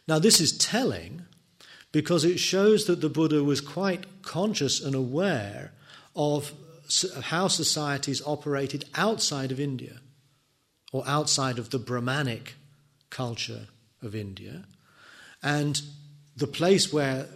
[0.07, 1.25] Now, this is telling
[1.91, 5.71] because it shows that the Buddha was quite conscious and aware
[6.15, 6.53] of
[7.23, 9.99] how societies operated outside of India
[10.91, 12.55] or outside of the Brahmanic
[13.09, 13.67] culture
[14.01, 14.65] of India.
[15.41, 15.81] And
[16.35, 17.27] the place where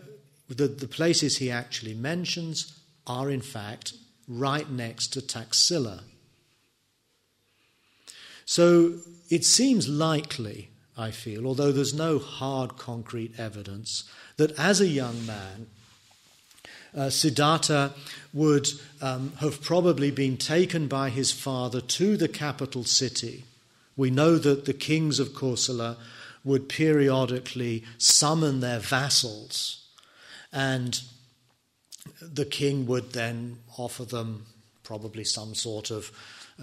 [0.48, 3.94] the, the places he actually mentions are in fact
[4.28, 6.02] right next to Taxila.
[8.46, 8.96] So
[9.30, 14.04] it seems likely, I feel, although there's no hard concrete evidence,
[14.38, 15.68] that as a young man,
[16.96, 17.94] uh, Siddhattha
[18.32, 18.68] would
[19.02, 23.46] um, have probably been taken by his father to the capital city.
[23.98, 25.98] We know that the kings of Kosala
[26.44, 29.86] would periodically summon their vassals,
[30.52, 31.02] and
[32.22, 34.46] the king would then offer them
[34.84, 36.12] probably some sort of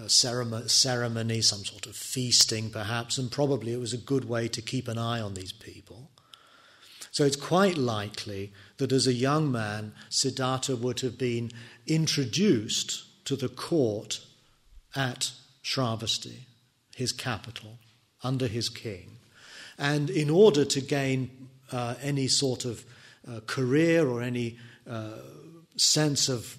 [0.07, 4.87] ceremony, some sort of feasting perhaps, and probably it was a good way to keep
[4.87, 6.11] an eye on these people.
[7.11, 11.51] So it's quite likely that as a young man, Siddhattha would have been
[11.85, 14.21] introduced to the court
[14.95, 15.31] at
[15.63, 16.45] Shravasti,
[16.95, 17.79] his capital,
[18.23, 19.17] under his king.
[19.77, 22.85] And in order to gain uh, any sort of
[23.27, 24.57] uh, career or any
[24.89, 25.19] uh,
[25.75, 26.57] sense of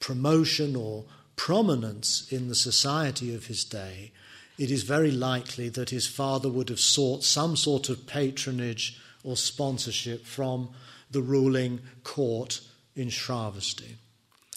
[0.00, 1.04] promotion or
[1.36, 4.12] prominence in the society of his day,
[4.58, 9.36] it is very likely that his father would have sought some sort of patronage or
[9.36, 10.70] sponsorship from
[11.10, 12.60] the ruling court
[12.94, 13.96] in Shravasti.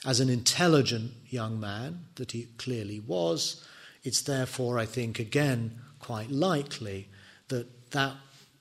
[0.05, 3.65] As an intelligent young man that he clearly was,
[4.03, 7.09] it's therefore, I think, again quite likely
[7.47, 8.13] that that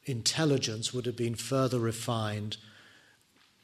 [0.05, 2.57] intelligence would have been further refined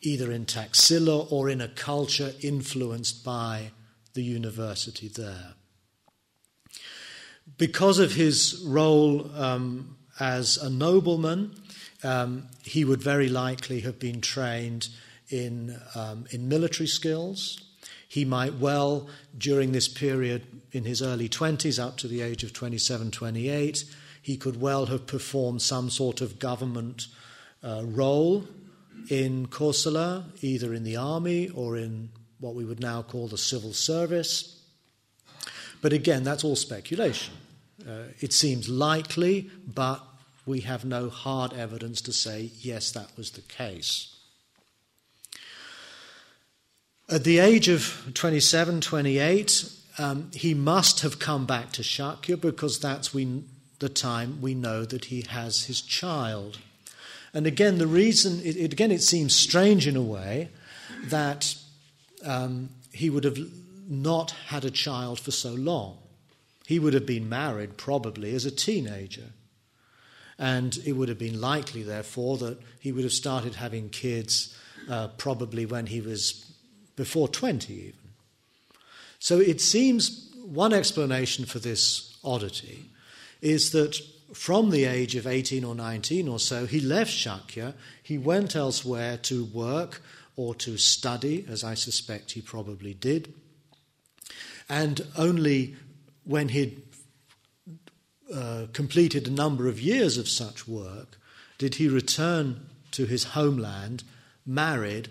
[0.03, 3.71] either in Taxila or in a culture influenced by
[4.15, 5.55] the university there.
[7.59, 11.55] Because of his role um, as a nobleman,
[12.05, 14.89] um, he would very likely have been trained
[15.29, 17.61] in, um, in military skills.
[18.09, 22.53] He might well, during this period in his early 20s, up to the age of
[22.53, 23.85] 27, 28,
[24.21, 27.07] he could well have performed some sort of government
[27.63, 28.45] uh, role
[29.09, 32.11] in Kosala, either in the army or in
[32.43, 34.61] what we would now call the civil service.
[35.81, 37.35] But again, that's all speculation.
[37.89, 40.03] Uh, it seems likely, but
[40.45, 44.17] we have no hard evidence to say, yes, that was the case.
[47.09, 52.81] At the age of 27, 28, um, he must have come back to Shakya because
[52.81, 53.45] that's we,
[53.79, 56.59] the time we know that he has his child.
[57.33, 60.49] And again, the reason, it, again, it seems strange in a way
[61.05, 61.55] that
[62.25, 63.39] um, he would have
[63.89, 65.99] not had a child for so long.
[66.67, 69.31] He would have been married probably as a teenager.
[70.39, 74.57] And it would have been likely, therefore, that he would have started having kids
[74.89, 76.53] uh, probably when he was
[76.97, 77.95] before 20, even.
[79.19, 82.91] So it seems one explanation for this oddity
[83.41, 84.01] is that
[84.33, 89.19] from the age of 18 or 19 or so, he left Shakya, he went elsewhere
[89.19, 90.03] to work
[90.37, 93.35] or to study, as I suspect he probably did.
[94.69, 95.77] And only
[96.25, 96.83] when he'd
[98.33, 101.19] uh, completed a number of years of such work
[101.59, 104.05] did he return to his homeland,
[104.47, 105.11] married,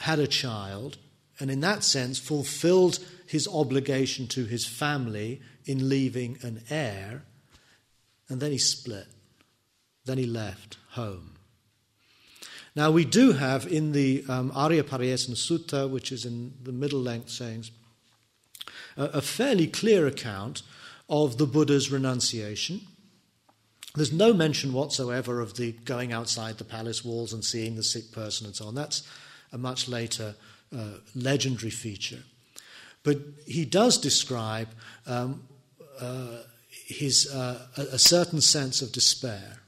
[0.00, 0.98] had a child,
[1.38, 7.22] and in that sense fulfilled his obligation to his family in leaving an heir.
[8.28, 9.06] And then he split.
[10.04, 11.37] Then he left home.
[12.78, 17.00] Now, we do have in the um, Arya Pariyesana Sutta, which is in the middle
[17.00, 17.72] length sayings,
[18.96, 20.62] a, a fairly clear account
[21.08, 22.82] of the Buddha's renunciation.
[23.96, 28.12] There's no mention whatsoever of the going outside the palace walls and seeing the sick
[28.12, 28.76] person and so on.
[28.76, 29.02] That's
[29.52, 30.36] a much later
[30.72, 32.22] uh, legendary feature.
[33.02, 34.68] But he does describe
[35.04, 35.42] um,
[36.00, 39.62] uh, his, uh, a, a certain sense of despair.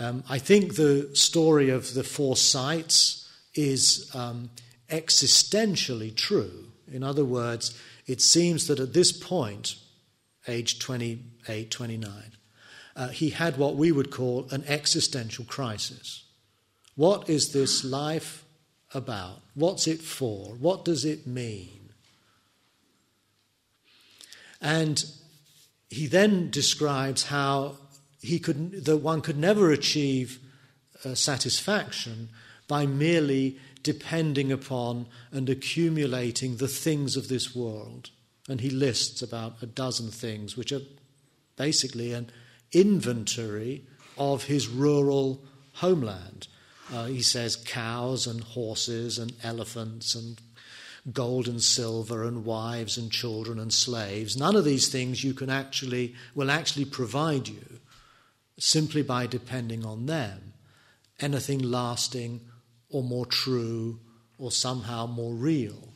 [0.00, 4.50] Um, I think the story of the four sights is um,
[4.90, 6.66] existentially true.
[6.90, 9.76] In other words, it seems that at this point,
[10.46, 12.12] age 28, 29,
[12.96, 16.24] uh, he had what we would call an existential crisis.
[16.94, 18.44] What is this life
[18.94, 19.42] about?
[19.54, 20.54] What's it for?
[20.54, 21.90] What does it mean?
[24.60, 25.04] And
[25.90, 27.76] he then describes how
[28.20, 30.38] he could, that one could never achieve
[31.04, 32.28] uh, satisfaction
[32.66, 38.10] by merely depending upon and accumulating the things of this world.
[38.48, 40.82] And he lists about a dozen things, which are
[41.56, 42.30] basically an
[42.72, 43.84] inventory
[44.16, 45.42] of his rural
[45.74, 46.48] homeland.
[46.92, 50.40] Uh, he says cows and horses and elephants and
[51.12, 54.36] gold and silver and wives and children and slaves.
[54.36, 57.80] None of these things you can actually will actually provide you
[58.58, 60.52] simply by depending on them,
[61.20, 62.40] anything lasting
[62.90, 64.00] or more true
[64.38, 65.88] or somehow more real.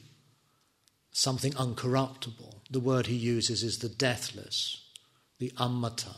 [1.13, 2.55] something uncorruptible.
[2.71, 4.83] The word he uses is the deathless,
[5.39, 6.17] the amata,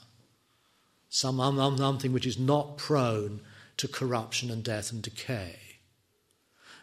[1.09, 3.41] some, um, um, something which is not prone
[3.77, 5.57] to corruption and death and decay.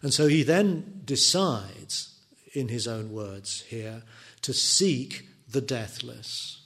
[0.01, 2.20] And so he then decides,
[2.53, 4.03] in his own words here,
[4.41, 6.62] to seek the deathless,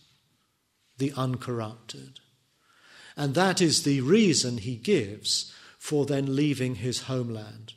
[0.98, 2.20] the uncorrupted.
[3.16, 7.74] And that is the reason he gives for then leaving his homeland.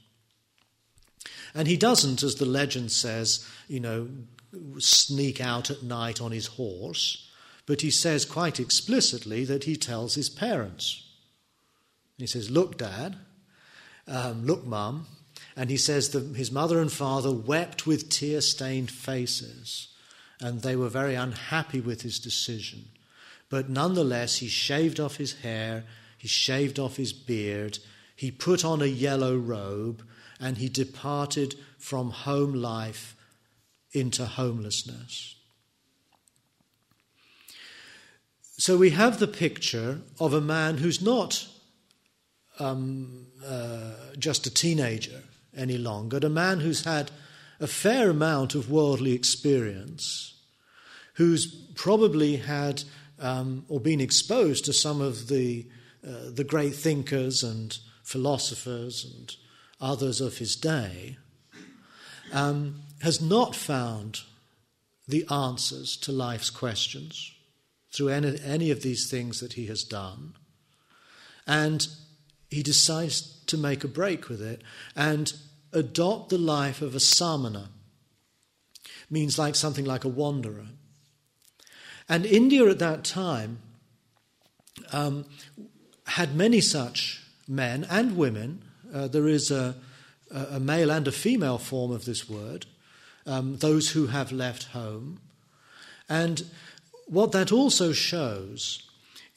[1.54, 4.08] And he doesn't, as the legend says, you know,
[4.78, 7.28] sneak out at night on his horse,
[7.66, 11.04] but he says quite explicitly that he tells his parents.
[12.16, 13.16] He says, Look, Dad,
[14.06, 15.06] um, look, Mum.
[15.54, 19.88] And he says that his mother and father wept with tear stained faces,
[20.40, 22.86] and they were very unhappy with his decision.
[23.50, 25.84] But nonetheless, he shaved off his hair,
[26.18, 27.78] he shaved off his beard,
[28.14, 30.02] he put on a yellow robe,
[30.40, 33.16] and he departed from home life
[33.92, 35.36] into homelessness.
[38.58, 41.46] So we have the picture of a man who's not
[42.58, 45.22] um, uh, just a teenager
[45.56, 47.10] any longer, a man who's had
[47.60, 50.34] a fair amount of worldly experience,
[51.14, 52.82] who's probably had
[53.20, 55.66] um, or been exposed to some of the,
[56.06, 59.36] uh, the great thinkers and philosophers and
[59.80, 61.18] others of his day,
[62.32, 64.20] um, has not found
[65.06, 67.32] the answers to life's questions
[67.92, 70.34] through any, any of these things that he has done.
[71.46, 71.86] And
[72.50, 74.62] he decides to make a break with it
[74.94, 75.32] and
[75.72, 77.70] adopt the life of a samana.
[79.10, 80.66] Means like something like a wanderer.
[82.08, 83.58] And India at that time
[84.92, 85.26] um,
[86.06, 88.62] had many such men and women.
[88.92, 89.74] Uh, there is a,
[90.30, 92.66] a, male and a female form of this word,
[93.26, 95.20] um, those who have left home.
[96.08, 96.44] And
[97.06, 98.82] what that also shows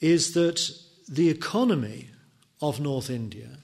[0.00, 0.70] is that
[1.08, 2.08] the economy
[2.60, 3.58] of North India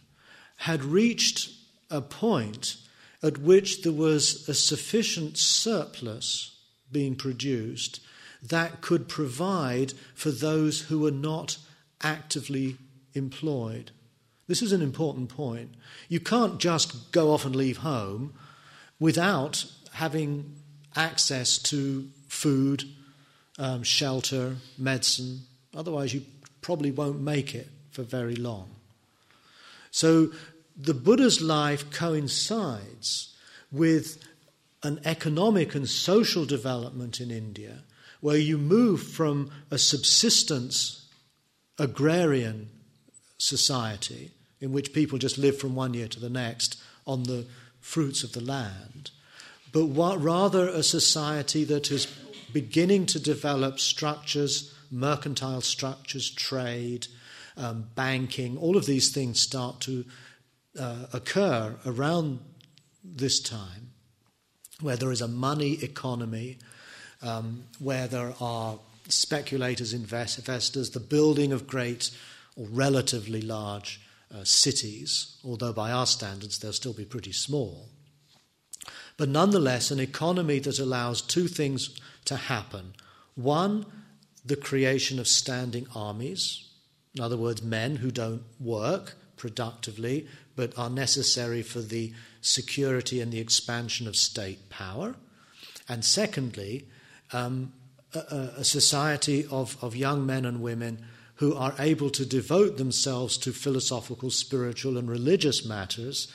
[0.56, 1.50] had reached
[1.90, 2.76] a point
[3.22, 6.56] at which there was a sufficient surplus
[6.90, 8.00] being produced
[8.42, 11.58] that could provide for those who are not
[12.02, 12.76] actively
[13.14, 13.90] employed.
[14.46, 15.74] This is an important point.
[16.08, 18.32] You can't just go off and leave home
[18.98, 20.56] without having
[20.96, 22.84] access to food,
[23.58, 25.40] um, shelter, medicine.
[25.74, 26.22] Otherwise, you
[26.62, 28.70] probably won't make it for very long.
[29.90, 30.32] So,
[30.76, 33.34] the Buddha's life coincides
[33.72, 34.22] with
[34.84, 37.82] an economic and social development in India
[38.20, 41.08] where you move from a subsistence
[41.78, 42.68] agrarian
[43.38, 47.46] society in which people just live from one year to the next on the
[47.80, 49.10] fruits of the land,
[49.72, 52.06] but rather a society that is
[52.52, 57.06] beginning to develop structures, mercantile structures, trade,
[57.56, 60.04] um, banking, all of these things start to
[60.78, 62.40] uh, occur around
[63.04, 63.90] this time,
[64.80, 66.58] where there is a money economy
[67.22, 72.10] um, where there are speculators, investors, the building of great
[72.56, 74.00] or relatively large
[74.34, 77.88] uh, cities, although by our standards they'll still be pretty small.
[79.16, 82.94] But nonetheless, an economy that allows two things to happen.
[83.34, 83.86] One,
[84.44, 86.68] the creation of standing armies,
[87.14, 93.32] in other words, men who don't work productively but are necessary for the security and
[93.32, 95.14] the expansion of state power.
[95.88, 96.88] And secondly,
[97.32, 97.72] um,
[98.14, 98.18] a,
[98.58, 101.04] a, society of, of young men and women
[101.36, 106.32] who are able to devote themselves to philosophical, spiritual, and religious matters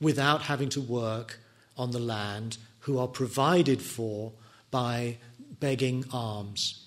[0.00, 1.40] without having to work
[1.76, 4.32] on the land, who are provided for
[4.70, 5.18] by
[5.60, 6.86] begging alms.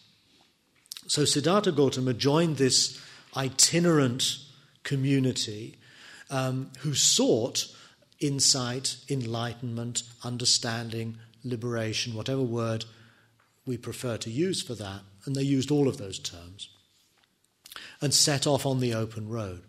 [1.08, 3.00] So Siddhattha Gotama joined this
[3.36, 4.38] itinerant
[4.84, 5.78] community
[6.30, 7.68] um, who sought
[8.20, 12.86] insight, enlightenment, understanding, liberation, whatever word
[13.72, 16.68] we prefer to use for that, and they used all of those terms,
[18.02, 19.62] and set off on the open road.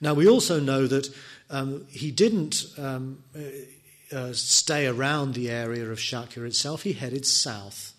[0.00, 1.12] Now, we also know that
[1.50, 7.26] um, he didn't um, uh, uh, stay around the area of Shakya itself, he headed
[7.26, 7.94] south.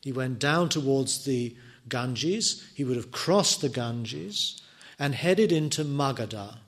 [0.00, 1.54] He went down towards the
[1.86, 4.62] Ganges, he would have crossed the Ganges,
[4.98, 6.60] and headed into Magadha,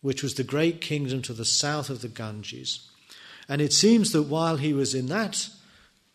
[0.00, 2.88] which was the great kingdom to the south of the Ganges.
[3.46, 5.50] And it seems that while he was in that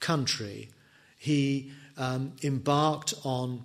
[0.02, 0.70] country,
[1.18, 3.64] he um, embarked on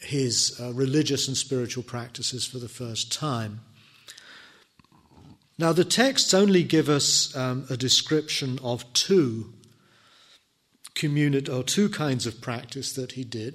[0.00, 3.60] his uh, religious and spiritual practices for the first time.
[5.58, 9.52] Now, the texts only give us um, a description of two
[10.94, 13.54] community or two kinds of practice that he did.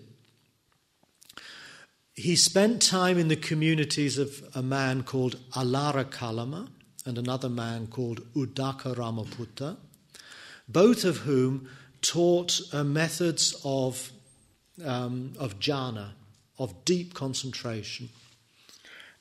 [2.15, 6.69] He spent time in the communities of a man called Alara Kalama
[7.05, 9.77] and another man called Udaka Ramaputta,
[10.67, 11.69] both of whom
[12.01, 14.11] taught uh, methods of,
[14.85, 16.11] um, of jhana,
[16.59, 18.09] of deep concentration.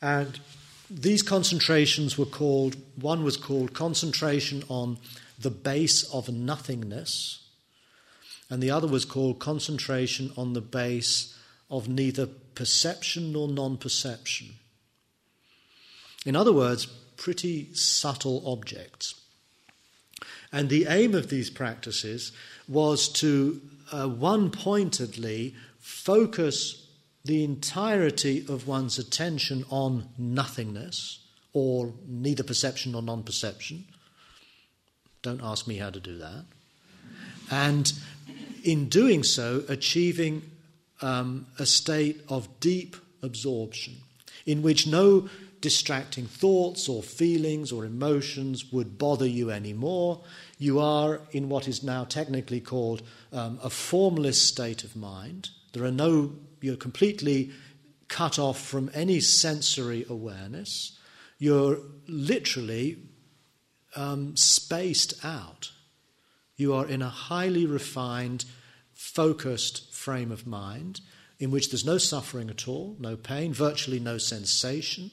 [0.01, 0.39] And
[0.91, 4.99] these concentrations were called, one was called concentration on
[5.39, 7.39] the base of nothingness,
[8.51, 11.39] and the other was called concentration on the base
[11.71, 14.51] of neither perception nor non perception.
[16.27, 16.87] In other words,
[17.17, 19.22] pretty subtle objects.
[20.53, 22.33] And the aim of these practices
[22.69, 26.87] was to uh, one pointedly focus
[27.25, 31.21] the entirety of one's attention on nothingness,
[31.53, 33.85] or neither perception nor non perception.
[35.23, 36.45] Don't ask me how to do that.
[37.51, 37.93] And
[38.65, 40.43] in doing so, achieving
[41.01, 43.95] um, a state of deep absorption
[44.47, 45.29] in which no
[45.63, 50.21] distracting thoughts or feelings or emotions would bother you anymore.
[50.59, 53.03] You are in what is now technically called
[53.33, 55.49] um, a formless state of mind.
[55.73, 57.53] There are no, you're completely
[58.09, 60.99] cut off from any sensory awareness.
[61.39, 62.99] You're literally
[63.97, 65.71] um, spaced out.
[66.57, 68.45] You are in a highly refined,
[68.93, 71.01] focused frame of mind
[71.39, 75.11] in which there's no suffering at all, no pain, virtually no sensation.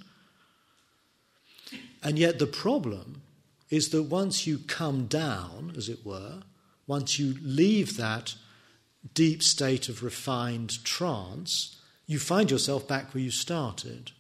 [2.02, 3.22] And yet the problem
[3.70, 6.42] is that once you come down, as it were,
[6.88, 8.36] once you leave that
[9.14, 14.12] deep state of refined trance, you find yourself back where you started,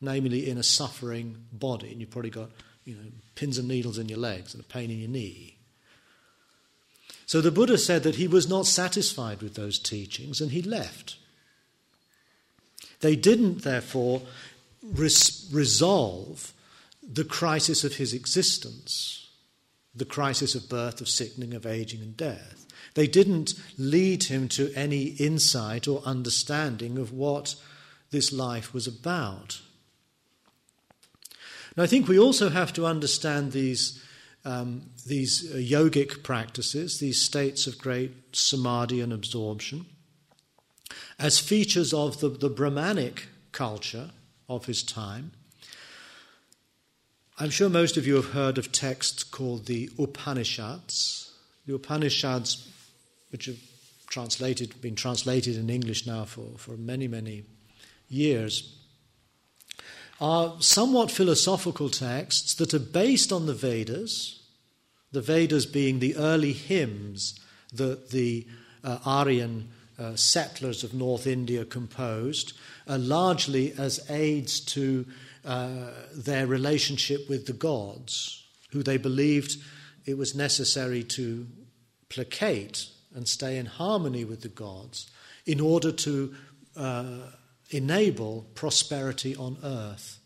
[0.00, 1.92] namely in a suffering body.
[1.92, 2.50] And you've probably got
[2.84, 5.56] you know, pins and needles in your legs and a pain in your knee.
[7.26, 11.16] So the Buddha said that he was not satisfied with those teachings and he left.
[13.00, 14.22] They didn't, therefore,
[14.82, 16.52] res- resolve
[17.10, 19.28] the crisis of his existence,
[19.94, 22.66] the crisis of birth, of sickening, of aging, and death.
[22.94, 27.54] They didn't lead him to any insight or understanding of what
[28.10, 29.60] this life was about.
[31.76, 34.02] Now, I think we also have to understand these,
[34.44, 39.86] um, these uh, yogic practices, these states of great samadhi and absorption,
[41.18, 44.10] as features of the, the Brahmanic culture
[44.48, 45.32] of his time
[47.38, 51.34] I'm sure most of you have heard of texts called the Upanishads.
[51.66, 52.66] The Upanishads,
[53.30, 53.58] which have
[54.08, 57.44] translated, been translated in English now for, for many, many
[58.08, 58.74] years,
[60.18, 64.42] are somewhat philosophical texts that are based on the Vedas,
[65.12, 67.38] the Vedas being the early hymns
[67.70, 68.46] that the
[68.82, 69.68] uh, Aryan
[69.98, 72.54] uh, settlers of North India composed,
[72.88, 75.04] uh, largely as aids to
[75.46, 79.56] uh, their relationship with the gods, who they believed
[80.04, 81.46] it was necessary to
[82.08, 85.10] placate and stay in harmony with the gods
[85.46, 86.34] in order to
[86.76, 87.18] uh,
[87.70, 90.18] enable prosperity on earth.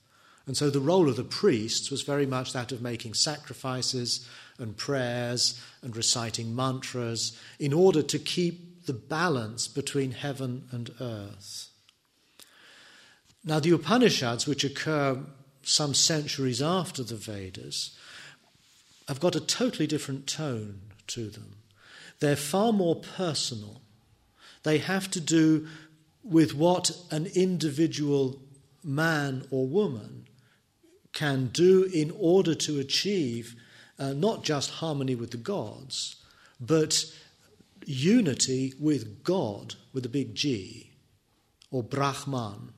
[0.47, 4.77] And so the role of the priests was very much that of making sacrifices and
[4.77, 11.70] prayers and reciting mantras in order to keep the balance between heaven and earth.
[13.45, 15.19] Now, the Upanishads, which occur
[15.63, 17.97] some centuries after the Vedas,
[19.09, 21.57] have got a totally different tone to them.
[22.21, 23.81] They're far more personal.
[24.63, 25.67] They have to do
[26.23, 28.43] with what an individual
[28.85, 30.29] man or woman
[31.13, 33.57] can do in order to achieve
[33.99, 36.17] uh, not just harmony with the gods,
[36.61, 37.05] but
[37.87, 40.93] unity with God with a big G,
[41.71, 42.73] or Brahman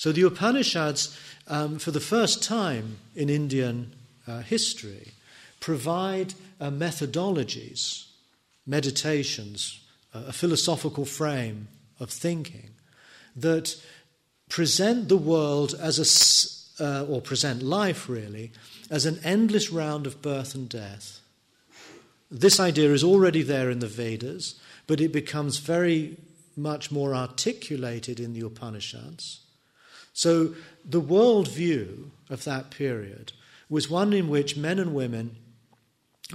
[0.00, 1.14] so the Upanishads,
[1.46, 3.92] um, for the first time in Indian
[4.26, 5.08] uh, history,
[5.60, 8.06] provide uh, methodologies,
[8.66, 9.78] meditations,
[10.14, 12.70] uh, a philosophical frame of thinking
[13.36, 13.76] that
[14.48, 15.98] present the world as
[16.80, 18.52] a, uh, or present life really,
[18.88, 21.20] as an endless round of birth and death.
[22.30, 26.16] This idea is already there in the Vedas, but it becomes very
[26.56, 29.40] much more articulated in the Upanishads.
[30.12, 30.54] So
[30.84, 33.32] the worldview of that period
[33.68, 35.36] was one in which men and women,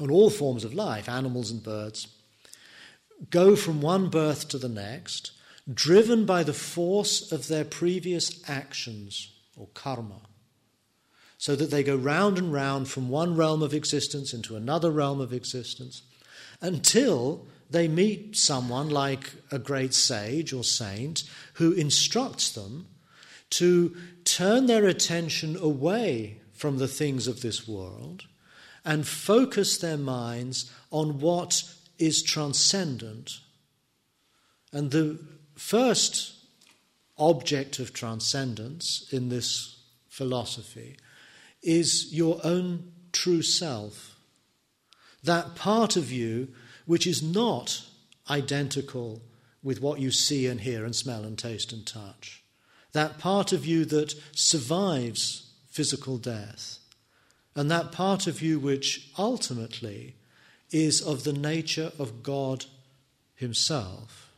[0.02, 2.08] on all forms of life, animals and birds,
[3.30, 5.32] go from one birth to the next,
[5.72, 10.22] driven by the force of their previous actions or karma.
[11.38, 15.20] so that they go round and round from one realm of existence into another realm
[15.20, 16.02] of existence
[16.62, 21.24] until they meet someone like a great sage or saint
[21.56, 22.88] who instructs them
[23.52, 28.26] to turn their attention away from the things of this world
[28.84, 31.64] and focus their minds on what
[31.98, 33.40] is transcendent.
[34.72, 35.20] And the
[35.56, 36.34] first
[37.18, 39.80] object of transcendence in this
[40.10, 40.98] philosophy
[41.62, 44.16] is your own true self.
[45.24, 46.50] That part of you
[46.86, 47.84] which is not
[48.30, 49.22] identical
[49.64, 52.45] with what you see and hear and smell and taste and touch.
[52.96, 56.80] That part of you that survives physical death.
[57.54, 60.16] And that part of you which ultimately
[60.72, 62.68] is of the nature of God
[63.36, 64.32] Himself.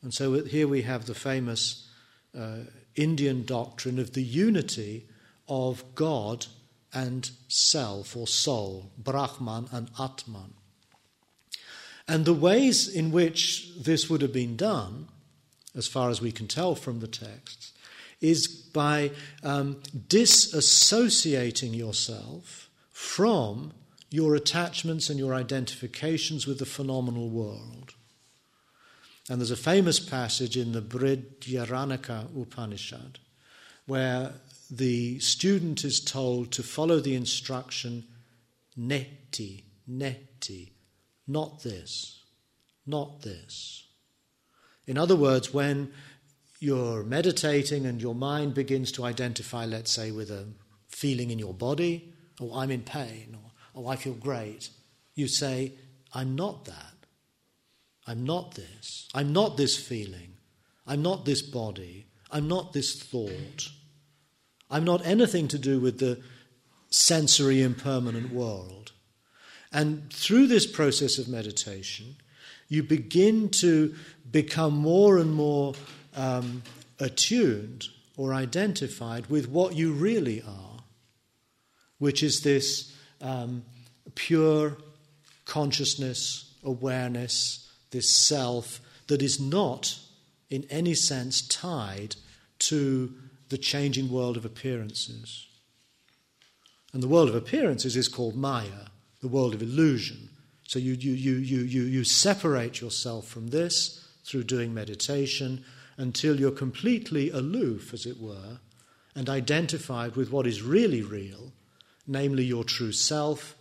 [0.00, 1.88] And so here we have the famous
[2.38, 2.58] uh,
[2.94, 5.08] Indian doctrine of the unity
[5.48, 6.46] of God
[6.94, 10.54] and self or soul, Brahman and Atman.
[12.06, 15.08] And the ways in which this would have been done,
[15.74, 17.72] as far as we can tell from the texts,
[18.20, 19.10] is by
[19.42, 19.76] um,
[20.08, 23.72] disassociating yourself from
[24.10, 27.94] your attachments and your identifications with the phenomenal world.
[29.28, 33.18] And there's a famous passage in the Brihadaranyaka Upanishad
[33.86, 34.32] where
[34.70, 38.04] the student is told to follow the instruction
[38.78, 40.70] neti, neti,
[41.26, 42.22] not this,
[42.86, 43.84] not this.
[44.86, 45.92] In other words, when
[46.58, 50.46] you're meditating and your mind begins to identify, let's say, with a
[50.88, 53.36] feeling in your body, or oh, I'm in pain,
[53.74, 54.70] or oh, I feel great,
[55.14, 55.72] you say,
[56.12, 56.94] I'm not that.
[58.06, 59.08] I'm not this.
[59.14, 60.34] I'm not this feeling.
[60.86, 62.06] I'm not this body.
[62.30, 63.70] I'm not this thought.
[64.70, 66.20] I'm not anything to do with the
[66.90, 68.92] sensory impermanent world.
[69.72, 72.16] And through this process of meditation,
[72.68, 73.94] you begin to
[74.32, 75.74] become more and more
[76.16, 76.62] um,
[76.98, 80.80] attuned or identified with what you really are,
[81.98, 83.62] which is this um,
[84.14, 84.76] pure
[85.44, 89.98] consciousness, awareness, this self that is not
[90.50, 92.16] in any sense tied
[92.58, 93.14] to
[93.48, 95.46] the changing world of appearances.
[96.92, 98.88] And the world of appearances is called Maya
[99.22, 100.28] the world of illusion.
[100.66, 105.64] So you, you, you, you, you, you separate yourself from this through doing meditation
[105.96, 108.58] until you're completely aloof, as it were,
[109.14, 111.52] and identified with what is really real,
[112.06, 113.56] namely your true self,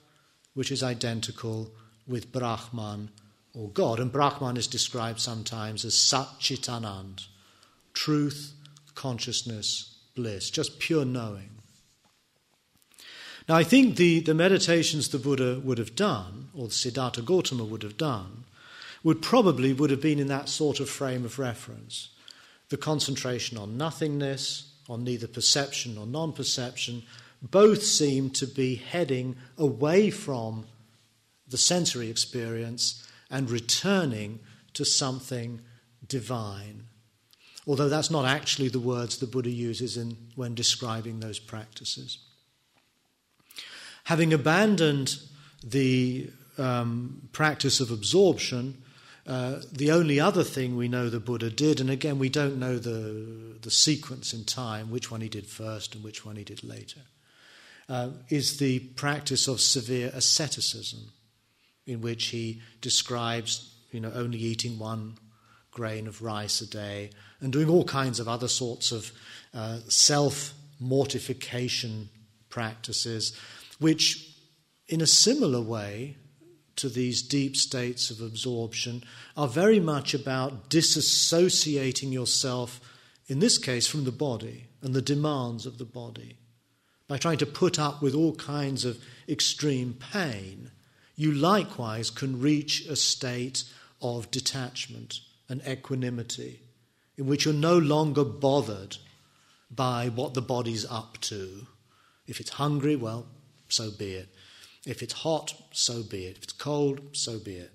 [0.53, 1.71] which is identical
[2.07, 3.09] with Brahman
[3.53, 3.99] or God.
[3.99, 7.27] And Brahman is described sometimes as Sat Chit Anand,
[7.93, 8.53] truth,
[8.95, 11.49] consciousness, bliss, just pure knowing.
[13.49, 17.67] Now, I think the, the meditations the Buddha would have done, or the Siddhattha Gotama
[17.67, 18.45] would have done,
[19.03, 22.09] would probably would have been in that sort of frame of reference.
[22.69, 27.03] The concentration on nothingness, on neither perception nor non perception,
[27.41, 30.65] both seem to be heading away from
[31.47, 34.39] the sensory experience and returning
[34.73, 35.61] to something
[36.07, 36.83] divine.
[37.67, 42.19] Although that's not actually the words the Buddha uses in, when describing those practices.
[44.05, 45.19] Having abandoned
[45.63, 48.81] the um, practice of absorption,
[49.31, 52.77] uh, the only other thing we know the Buddha did, and again, we don't know
[52.77, 56.65] the, the sequence in time, which one he did first and which one he did
[56.65, 56.99] later,
[57.87, 61.13] uh, is the practice of severe asceticism,
[61.87, 65.17] in which he describes you know, only eating one
[65.71, 67.09] grain of rice a day
[67.39, 69.13] and doing all kinds of other sorts of
[69.53, 72.09] uh, self mortification
[72.49, 73.33] practices
[73.79, 74.35] which,
[74.89, 76.17] in a similar way
[76.77, 79.03] to these deep states of absorption,
[79.35, 82.79] are very much about disassociating yourself,
[83.27, 86.37] in this case, from the body and the demands of the body.
[87.07, 88.97] By trying to put up with all kinds of
[89.27, 90.71] extreme pain,
[91.15, 93.63] you likewise can reach a state
[94.01, 95.19] of detachment
[95.49, 96.61] and equanimity
[97.17, 98.97] in which you're no longer bothered
[99.69, 101.67] by what the body's up to.
[102.27, 103.27] If it's hungry, well,
[103.67, 104.29] so be it.
[104.85, 106.37] If it's hot, so be it.
[106.37, 107.71] If it's cold, so be it.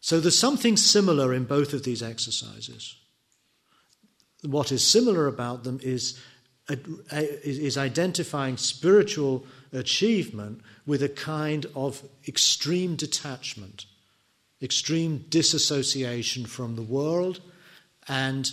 [0.00, 2.94] So there's something similar in both of these exercises.
[4.42, 6.20] What is similar about them is,
[6.68, 13.86] is identifying spiritual achievement with a kind of extreme detachment,
[14.60, 17.40] extreme disassociation from the world,
[18.06, 18.52] and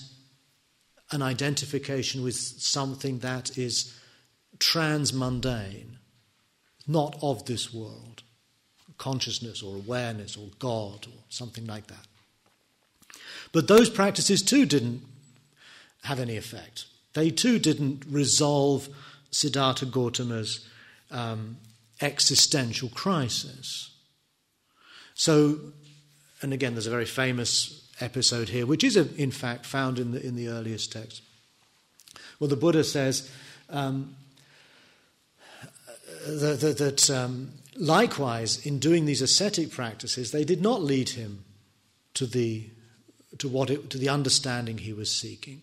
[1.11, 3.93] an identification with something that is
[4.57, 5.97] transmundane,
[6.87, 8.23] not of this world,
[8.97, 12.07] consciousness or awareness or God or something like that.
[13.51, 15.01] But those practices too didn't
[16.03, 16.85] have any effect.
[17.13, 18.89] They too didn't resolve
[19.31, 20.67] Siddhattha Gotama's
[21.09, 21.57] um,
[22.01, 23.91] existential crisis.
[25.13, 25.59] So,
[26.41, 30.25] and again, there's a very famous episode here, which is, in fact, found in the,
[30.25, 31.21] in the earliest text.
[32.39, 33.29] Well, the Buddha says
[33.69, 34.15] um,
[36.27, 41.45] that, that, um, likewise, in doing these ascetic practices, they did not lead him
[42.13, 42.69] to the,
[43.37, 45.61] to, what it, to the understanding he was seeking.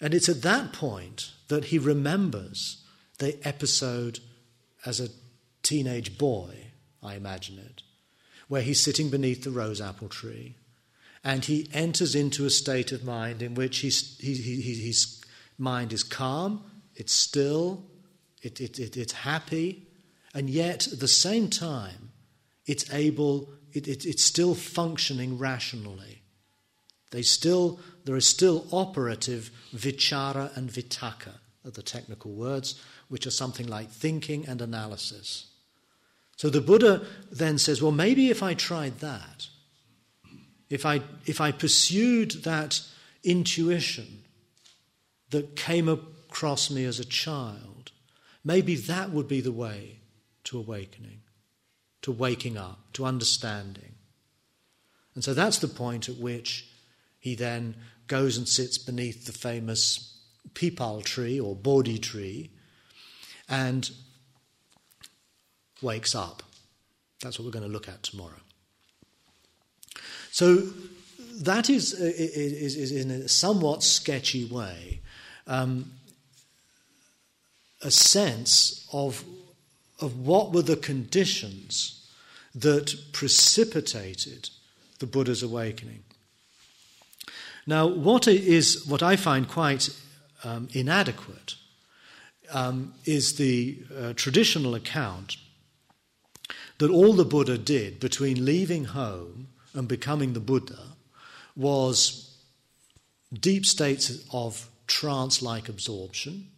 [0.00, 2.84] And it's at that point that he remembers
[3.18, 4.20] the episode
[4.86, 5.08] as a
[5.62, 6.68] teenage boy,
[7.02, 7.82] I imagine it,
[8.46, 10.56] where he's sitting beneath the rose apple tree
[11.24, 15.22] and he enters into a state of mind in which he's, he, he, his
[15.58, 17.84] mind is calm, it's still,
[18.42, 19.87] it, it, it, it's happy,
[20.34, 22.10] and yet at the same time,
[22.66, 26.22] it's able, it, it, it's still functioning rationally.
[27.10, 33.30] They still, there is still operative vichara and vitakka, are the technical words, which are
[33.30, 35.46] something like thinking and analysis.
[36.36, 39.48] So the Buddha then says, well, maybe if I tried that,
[40.68, 42.82] if I, if I pursued that
[43.24, 44.24] intuition
[45.30, 47.92] that came across me as a child,
[48.44, 49.97] maybe that would be the way
[50.48, 51.20] to awakening,
[52.00, 53.94] to waking up, to understanding.
[55.14, 56.66] And so that's the point at which
[57.18, 57.74] he then
[58.06, 60.18] goes and sits beneath the famous
[60.54, 62.50] pipal tree or bodhi tree
[63.46, 63.90] and
[65.82, 66.42] wakes up.
[67.20, 68.40] That's what we're going to look at tomorrow.
[70.30, 70.62] So
[71.42, 75.00] that is, is, is in a somewhat sketchy way
[75.46, 75.92] um,
[77.82, 79.22] a sense of,
[80.00, 82.06] of what were the conditions
[82.54, 84.50] that precipitated
[84.98, 86.02] the Buddha's awakening.
[87.66, 89.90] Now, what is what I find quite
[90.44, 91.56] um, inadequate
[92.50, 95.36] um, is the uh, traditional account
[96.78, 100.78] that all the Buddha did between leaving home and becoming the Buddha
[101.56, 102.36] was
[103.32, 106.48] deep states of trance like absorption,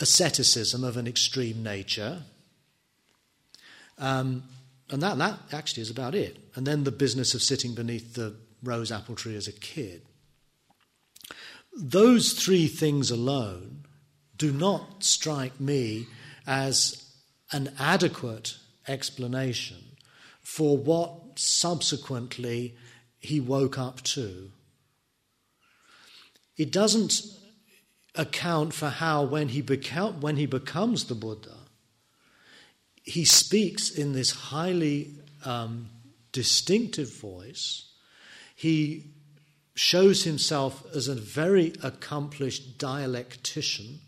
[0.00, 2.22] asceticism of an extreme nature,
[3.98, 4.42] um,
[4.90, 6.38] and that, that actually is about it.
[6.54, 10.02] And then the business of sitting beneath the rose apple tree as a kid.
[11.76, 13.84] Those three things alone
[14.36, 16.06] do not strike me
[16.46, 17.04] as
[17.52, 18.56] an adequate
[18.88, 19.76] explanation
[20.40, 22.74] for what subsequently
[23.20, 24.50] he woke up to.
[26.56, 27.22] It doesn't
[28.14, 31.56] account for how, when he, when he becomes the Buddha,
[33.02, 35.12] he speaks in this highly
[35.44, 35.88] um,
[36.32, 37.90] distinctive voice.
[38.54, 39.06] He
[39.74, 44.00] shows himself as a very accomplished dialectician.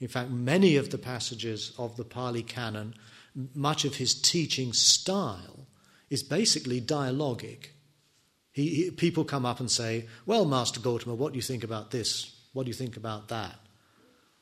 [0.00, 2.94] In fact, many of the passages of the Pali Canon
[3.54, 5.66] much of his teaching style
[6.10, 7.66] is basically dialogic.
[8.52, 11.90] He, he, people come up and say, Well, Master Gotama, what do you think about
[11.90, 12.33] this?
[12.54, 13.56] What do you think about that?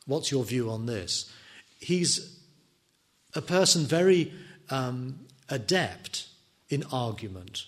[0.07, 1.33] What's your view on this?
[1.81, 2.39] He's
[3.35, 4.33] a person very
[4.71, 6.29] um, adept
[6.69, 7.65] in argument,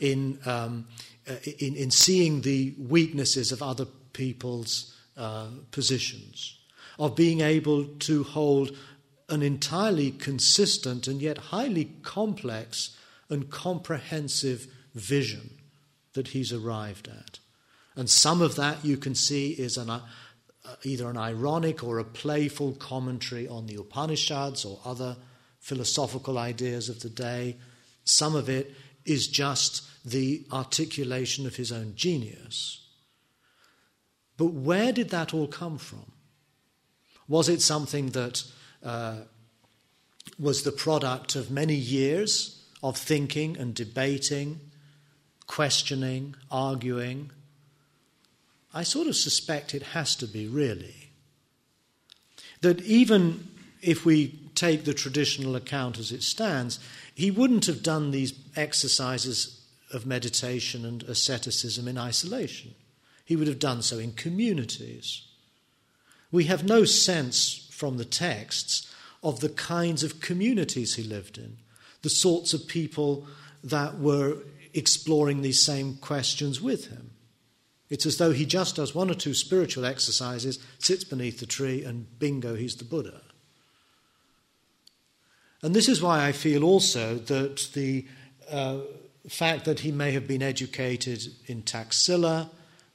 [0.00, 0.86] in, um,
[1.28, 6.58] uh, in, in, seeing the weaknesses of other people's uh, positions,
[6.98, 8.76] of being able to hold
[9.28, 12.96] an entirely consistent and yet highly complex
[13.28, 15.50] and comprehensive vision
[16.12, 17.38] that he's arrived at.
[17.96, 20.00] And some of that you can see is an, uh,
[20.82, 25.16] either an ironic or a playful commentary on the Upanishads or other
[25.60, 27.56] philosophical ideas of the day.
[28.04, 28.74] Some of it
[29.04, 32.80] is just the articulation of his own genius.
[34.36, 36.10] But where did that all come from?
[37.28, 38.42] Was it something that
[38.82, 39.20] uh,
[40.38, 44.60] was the product of many years of thinking and debating,
[45.46, 47.30] questioning, arguing.
[48.74, 51.12] I sort of suspect it has to be, really.
[52.60, 53.48] That even
[53.80, 56.80] if we take the traditional account as it stands,
[57.14, 62.74] he wouldn't have done these exercises of meditation and asceticism in isolation.
[63.24, 65.22] He would have done so in communities.
[66.32, 71.58] We have no sense from the texts of the kinds of communities he lived in,
[72.02, 73.26] the sorts of people
[73.62, 74.38] that were
[74.74, 77.13] exploring these same questions with him.
[77.94, 81.84] It's as though he just does one or two spiritual exercises, sits beneath the tree,
[81.84, 83.20] and bingo, he's the Buddha.
[85.62, 88.04] And this is why I feel also that the
[88.50, 88.78] uh,
[89.28, 92.50] fact that he may have been educated in Taxila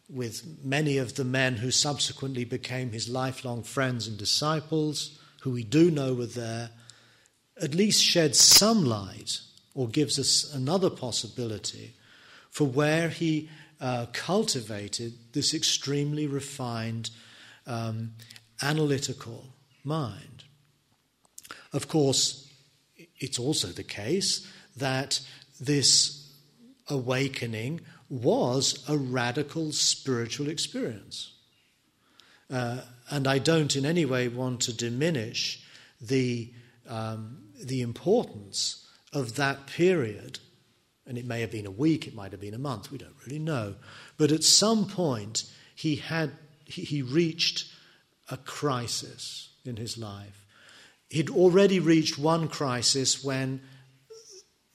[0.09, 5.63] with many of the men who subsequently became his lifelong friends and disciples, who we
[5.63, 6.71] do know were there,
[7.61, 9.39] at least sheds some light
[9.73, 11.93] or gives us another possibility
[12.51, 13.49] for where he
[13.79, 17.09] uh, cultivated this extremely refined
[17.65, 18.11] um,
[18.61, 19.45] analytical
[19.83, 20.43] mind.
[21.71, 22.51] Of course,
[23.19, 25.21] it's also the case that
[25.59, 26.31] this
[26.89, 31.33] awakening was a radical spiritual experience.
[32.51, 35.63] Uh, and I don't in any way want to diminish
[36.01, 36.51] the,
[36.87, 40.39] um, the importance of that period.
[41.09, 43.15] And it may have been a week, it might have been a month, we don't
[43.25, 43.73] really know.
[44.17, 45.43] But at some point,
[45.73, 46.33] he had
[46.65, 47.65] he, he reached
[48.29, 50.45] a crisis in his life.
[51.09, 53.61] He'd already reached one crisis when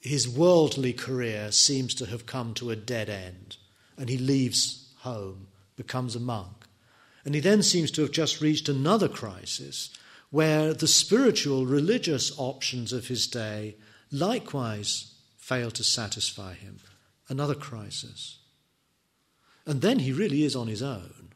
[0.01, 3.55] his worldly career seems to have come to a dead end,
[3.97, 6.65] and he leaves home, becomes a monk.
[7.23, 9.89] And he then seems to have just reached another crisis
[10.31, 13.77] where the spiritual, religious options of his day
[14.11, 15.14] likewise
[15.45, 16.79] fail to satisfy him.
[17.29, 18.39] Another crisis.
[19.67, 21.29] And then he really is on his own.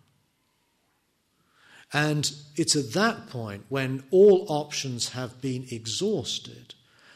[1.94, 6.74] And it's at that point, when all options have been exhausted,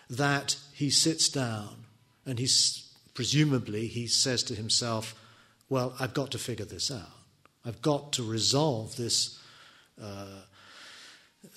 [0.08, 1.86] that he sits down
[2.28, 5.16] and he's presumably he says to himself,
[5.70, 7.10] Well, I've got to figure this out.
[7.66, 9.39] I've got to resolve this,
[10.00, 10.41] uh,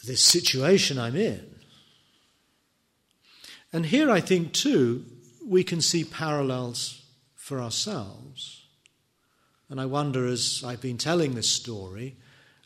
[0.07, 1.57] this situation I'm in.
[3.70, 5.05] And here I think, too,
[5.47, 7.03] we can see parallels
[7.34, 8.64] for ourselves.
[9.68, 12.16] And I wonder, as I've been telling this story,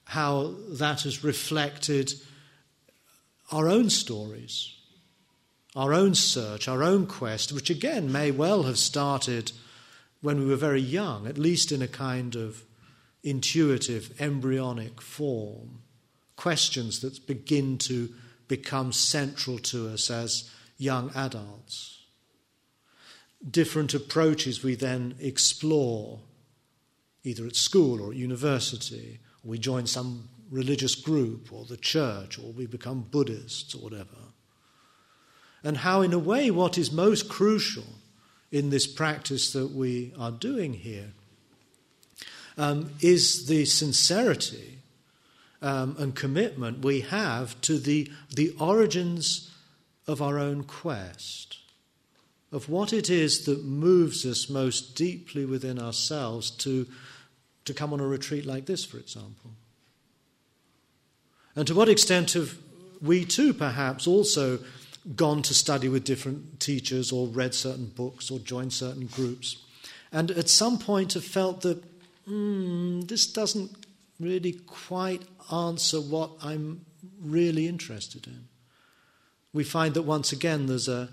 [0.04, 2.12] how that has reflected
[3.52, 4.76] our own stories
[5.76, 9.52] our own search, our own quest, which again may well have started
[10.20, 12.64] when we were very young, at least in a kind of
[13.22, 15.82] intuitive, embryonic form.
[16.36, 18.12] Questions that begin to
[18.48, 21.99] become central to us as young adults.
[23.48, 26.20] Different approaches we then explore,
[27.24, 32.52] either at school or at university, we join some religious group or the church, or
[32.52, 34.18] we become Buddhists or whatever.
[35.62, 37.84] And how, in a way, what is most crucial
[38.50, 41.12] in this practice that we are doing here
[42.58, 44.78] um, is the sincerity
[45.62, 49.50] um, and commitment we have to the, the origins
[50.06, 51.58] of our own quest,
[52.52, 56.86] of what it is that moves us most deeply within ourselves to,
[57.64, 59.52] to come on a retreat like this, for example.
[61.54, 62.56] And to what extent have
[63.00, 64.58] we too, perhaps, also
[65.16, 69.64] gone to study with different teachers or read certain books or joined certain groups.
[70.12, 71.82] And at some point have felt that
[72.28, 73.70] mm, this doesn't
[74.18, 75.22] really quite
[75.52, 76.84] answer what I'm
[77.20, 78.48] really interested in.
[79.52, 81.08] We find that once again there's a,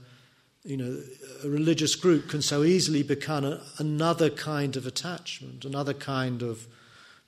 [0.63, 1.01] you know,
[1.43, 6.67] a religious group can so easily become a, another kind of attachment, another kind of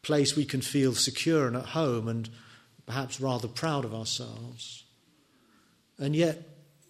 [0.02, 2.30] place we can feel secure and at home and
[2.86, 4.84] perhaps rather proud of ourselves.
[5.98, 6.42] And yet,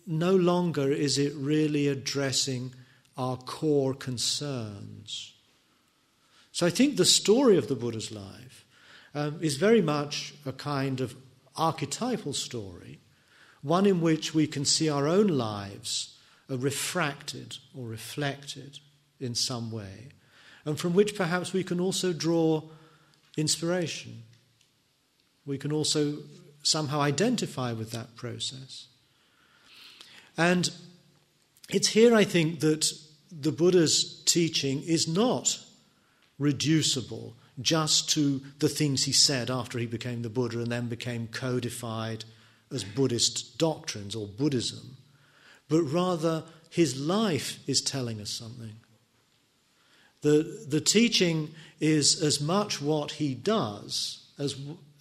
[0.05, 2.73] no longer is it really addressing
[3.17, 5.33] our core concerns.
[6.51, 8.65] So I think the story of the Buddha's life
[9.13, 11.15] um, is very much a kind of
[11.55, 12.99] archetypal story,
[13.61, 16.15] one in which we can see our own lives
[16.49, 18.79] uh, refracted or reflected
[19.19, 20.09] in some way,
[20.65, 22.63] and from which perhaps we can also draw
[23.37, 24.23] inspiration.
[25.45, 26.17] We can also
[26.63, 28.87] somehow identify with that process.
[30.37, 30.69] And
[31.69, 32.91] it's here, I think, that
[33.31, 35.59] the Buddha's teaching is not
[36.37, 41.27] reducible just to the things he said after he became the Buddha and then became
[41.27, 42.23] codified
[42.71, 44.97] as Buddhist doctrines or Buddhism,
[45.69, 48.75] but rather his life is telling us something.
[50.21, 54.55] The, the teaching is as much what he does as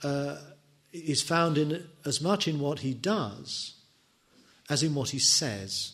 [0.04, 0.36] uh,
[0.92, 3.74] is found in as much in what he does
[4.70, 5.92] as in what he says.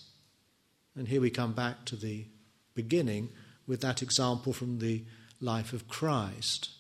[0.97, 2.27] And here we come back to the
[2.75, 3.31] beginning
[3.67, 5.05] with that example from the
[5.41, 6.71] life of Christ.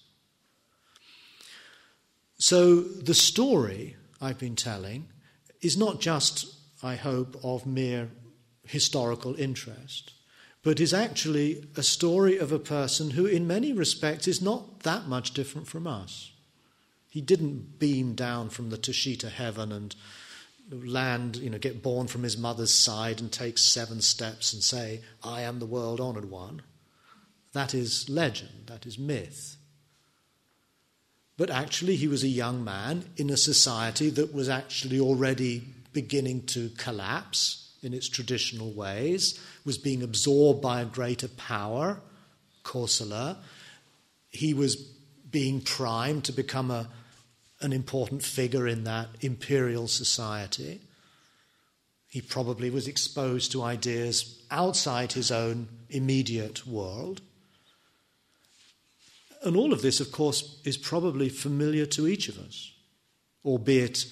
[2.38, 5.08] So the story I've been telling
[5.62, 6.46] is not just,
[6.84, 8.10] I hope, of mere
[8.66, 10.12] historical interest,
[10.62, 15.08] but is actually a story of a person who, in many respects, is not that
[15.08, 16.32] much different from us.
[17.08, 19.96] He didn't beam down from the Tushita heaven and
[20.70, 25.00] land, you know, get born from his mother's side and take seven steps and say,
[25.22, 26.60] I am the world honored one.
[27.54, 29.56] That is legend, that is myth.
[31.38, 36.44] But actually, he was a young man in a society that was actually already beginning
[36.46, 42.00] to collapse in its traditional ways, was being absorbed by a greater power,
[42.64, 43.36] Kosala.
[44.30, 46.88] He was being primed to become a,
[47.60, 50.80] an important figure in that imperial society.
[52.08, 57.20] He probably was exposed to ideas outside his own immediate world.
[59.42, 62.72] And all of this, of course, is probably familiar to each of us,
[63.44, 64.06] albeit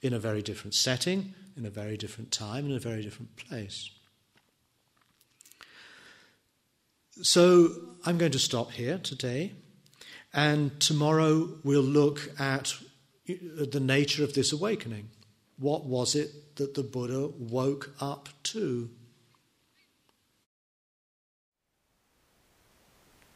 [0.00, 3.90] in a very different setting, in a very different time, in a very different place.
[7.22, 7.70] So
[8.06, 9.54] I'm going to stop here today,
[10.32, 12.74] and tomorrow we'll look at
[13.26, 15.10] the nature of this awakening.
[15.58, 18.90] What was it that the Buddha woke up to?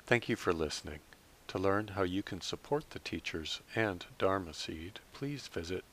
[0.07, 1.01] Thank you for listening.
[1.49, 5.85] To learn how you can support the teachers and Dharma Seed, please visit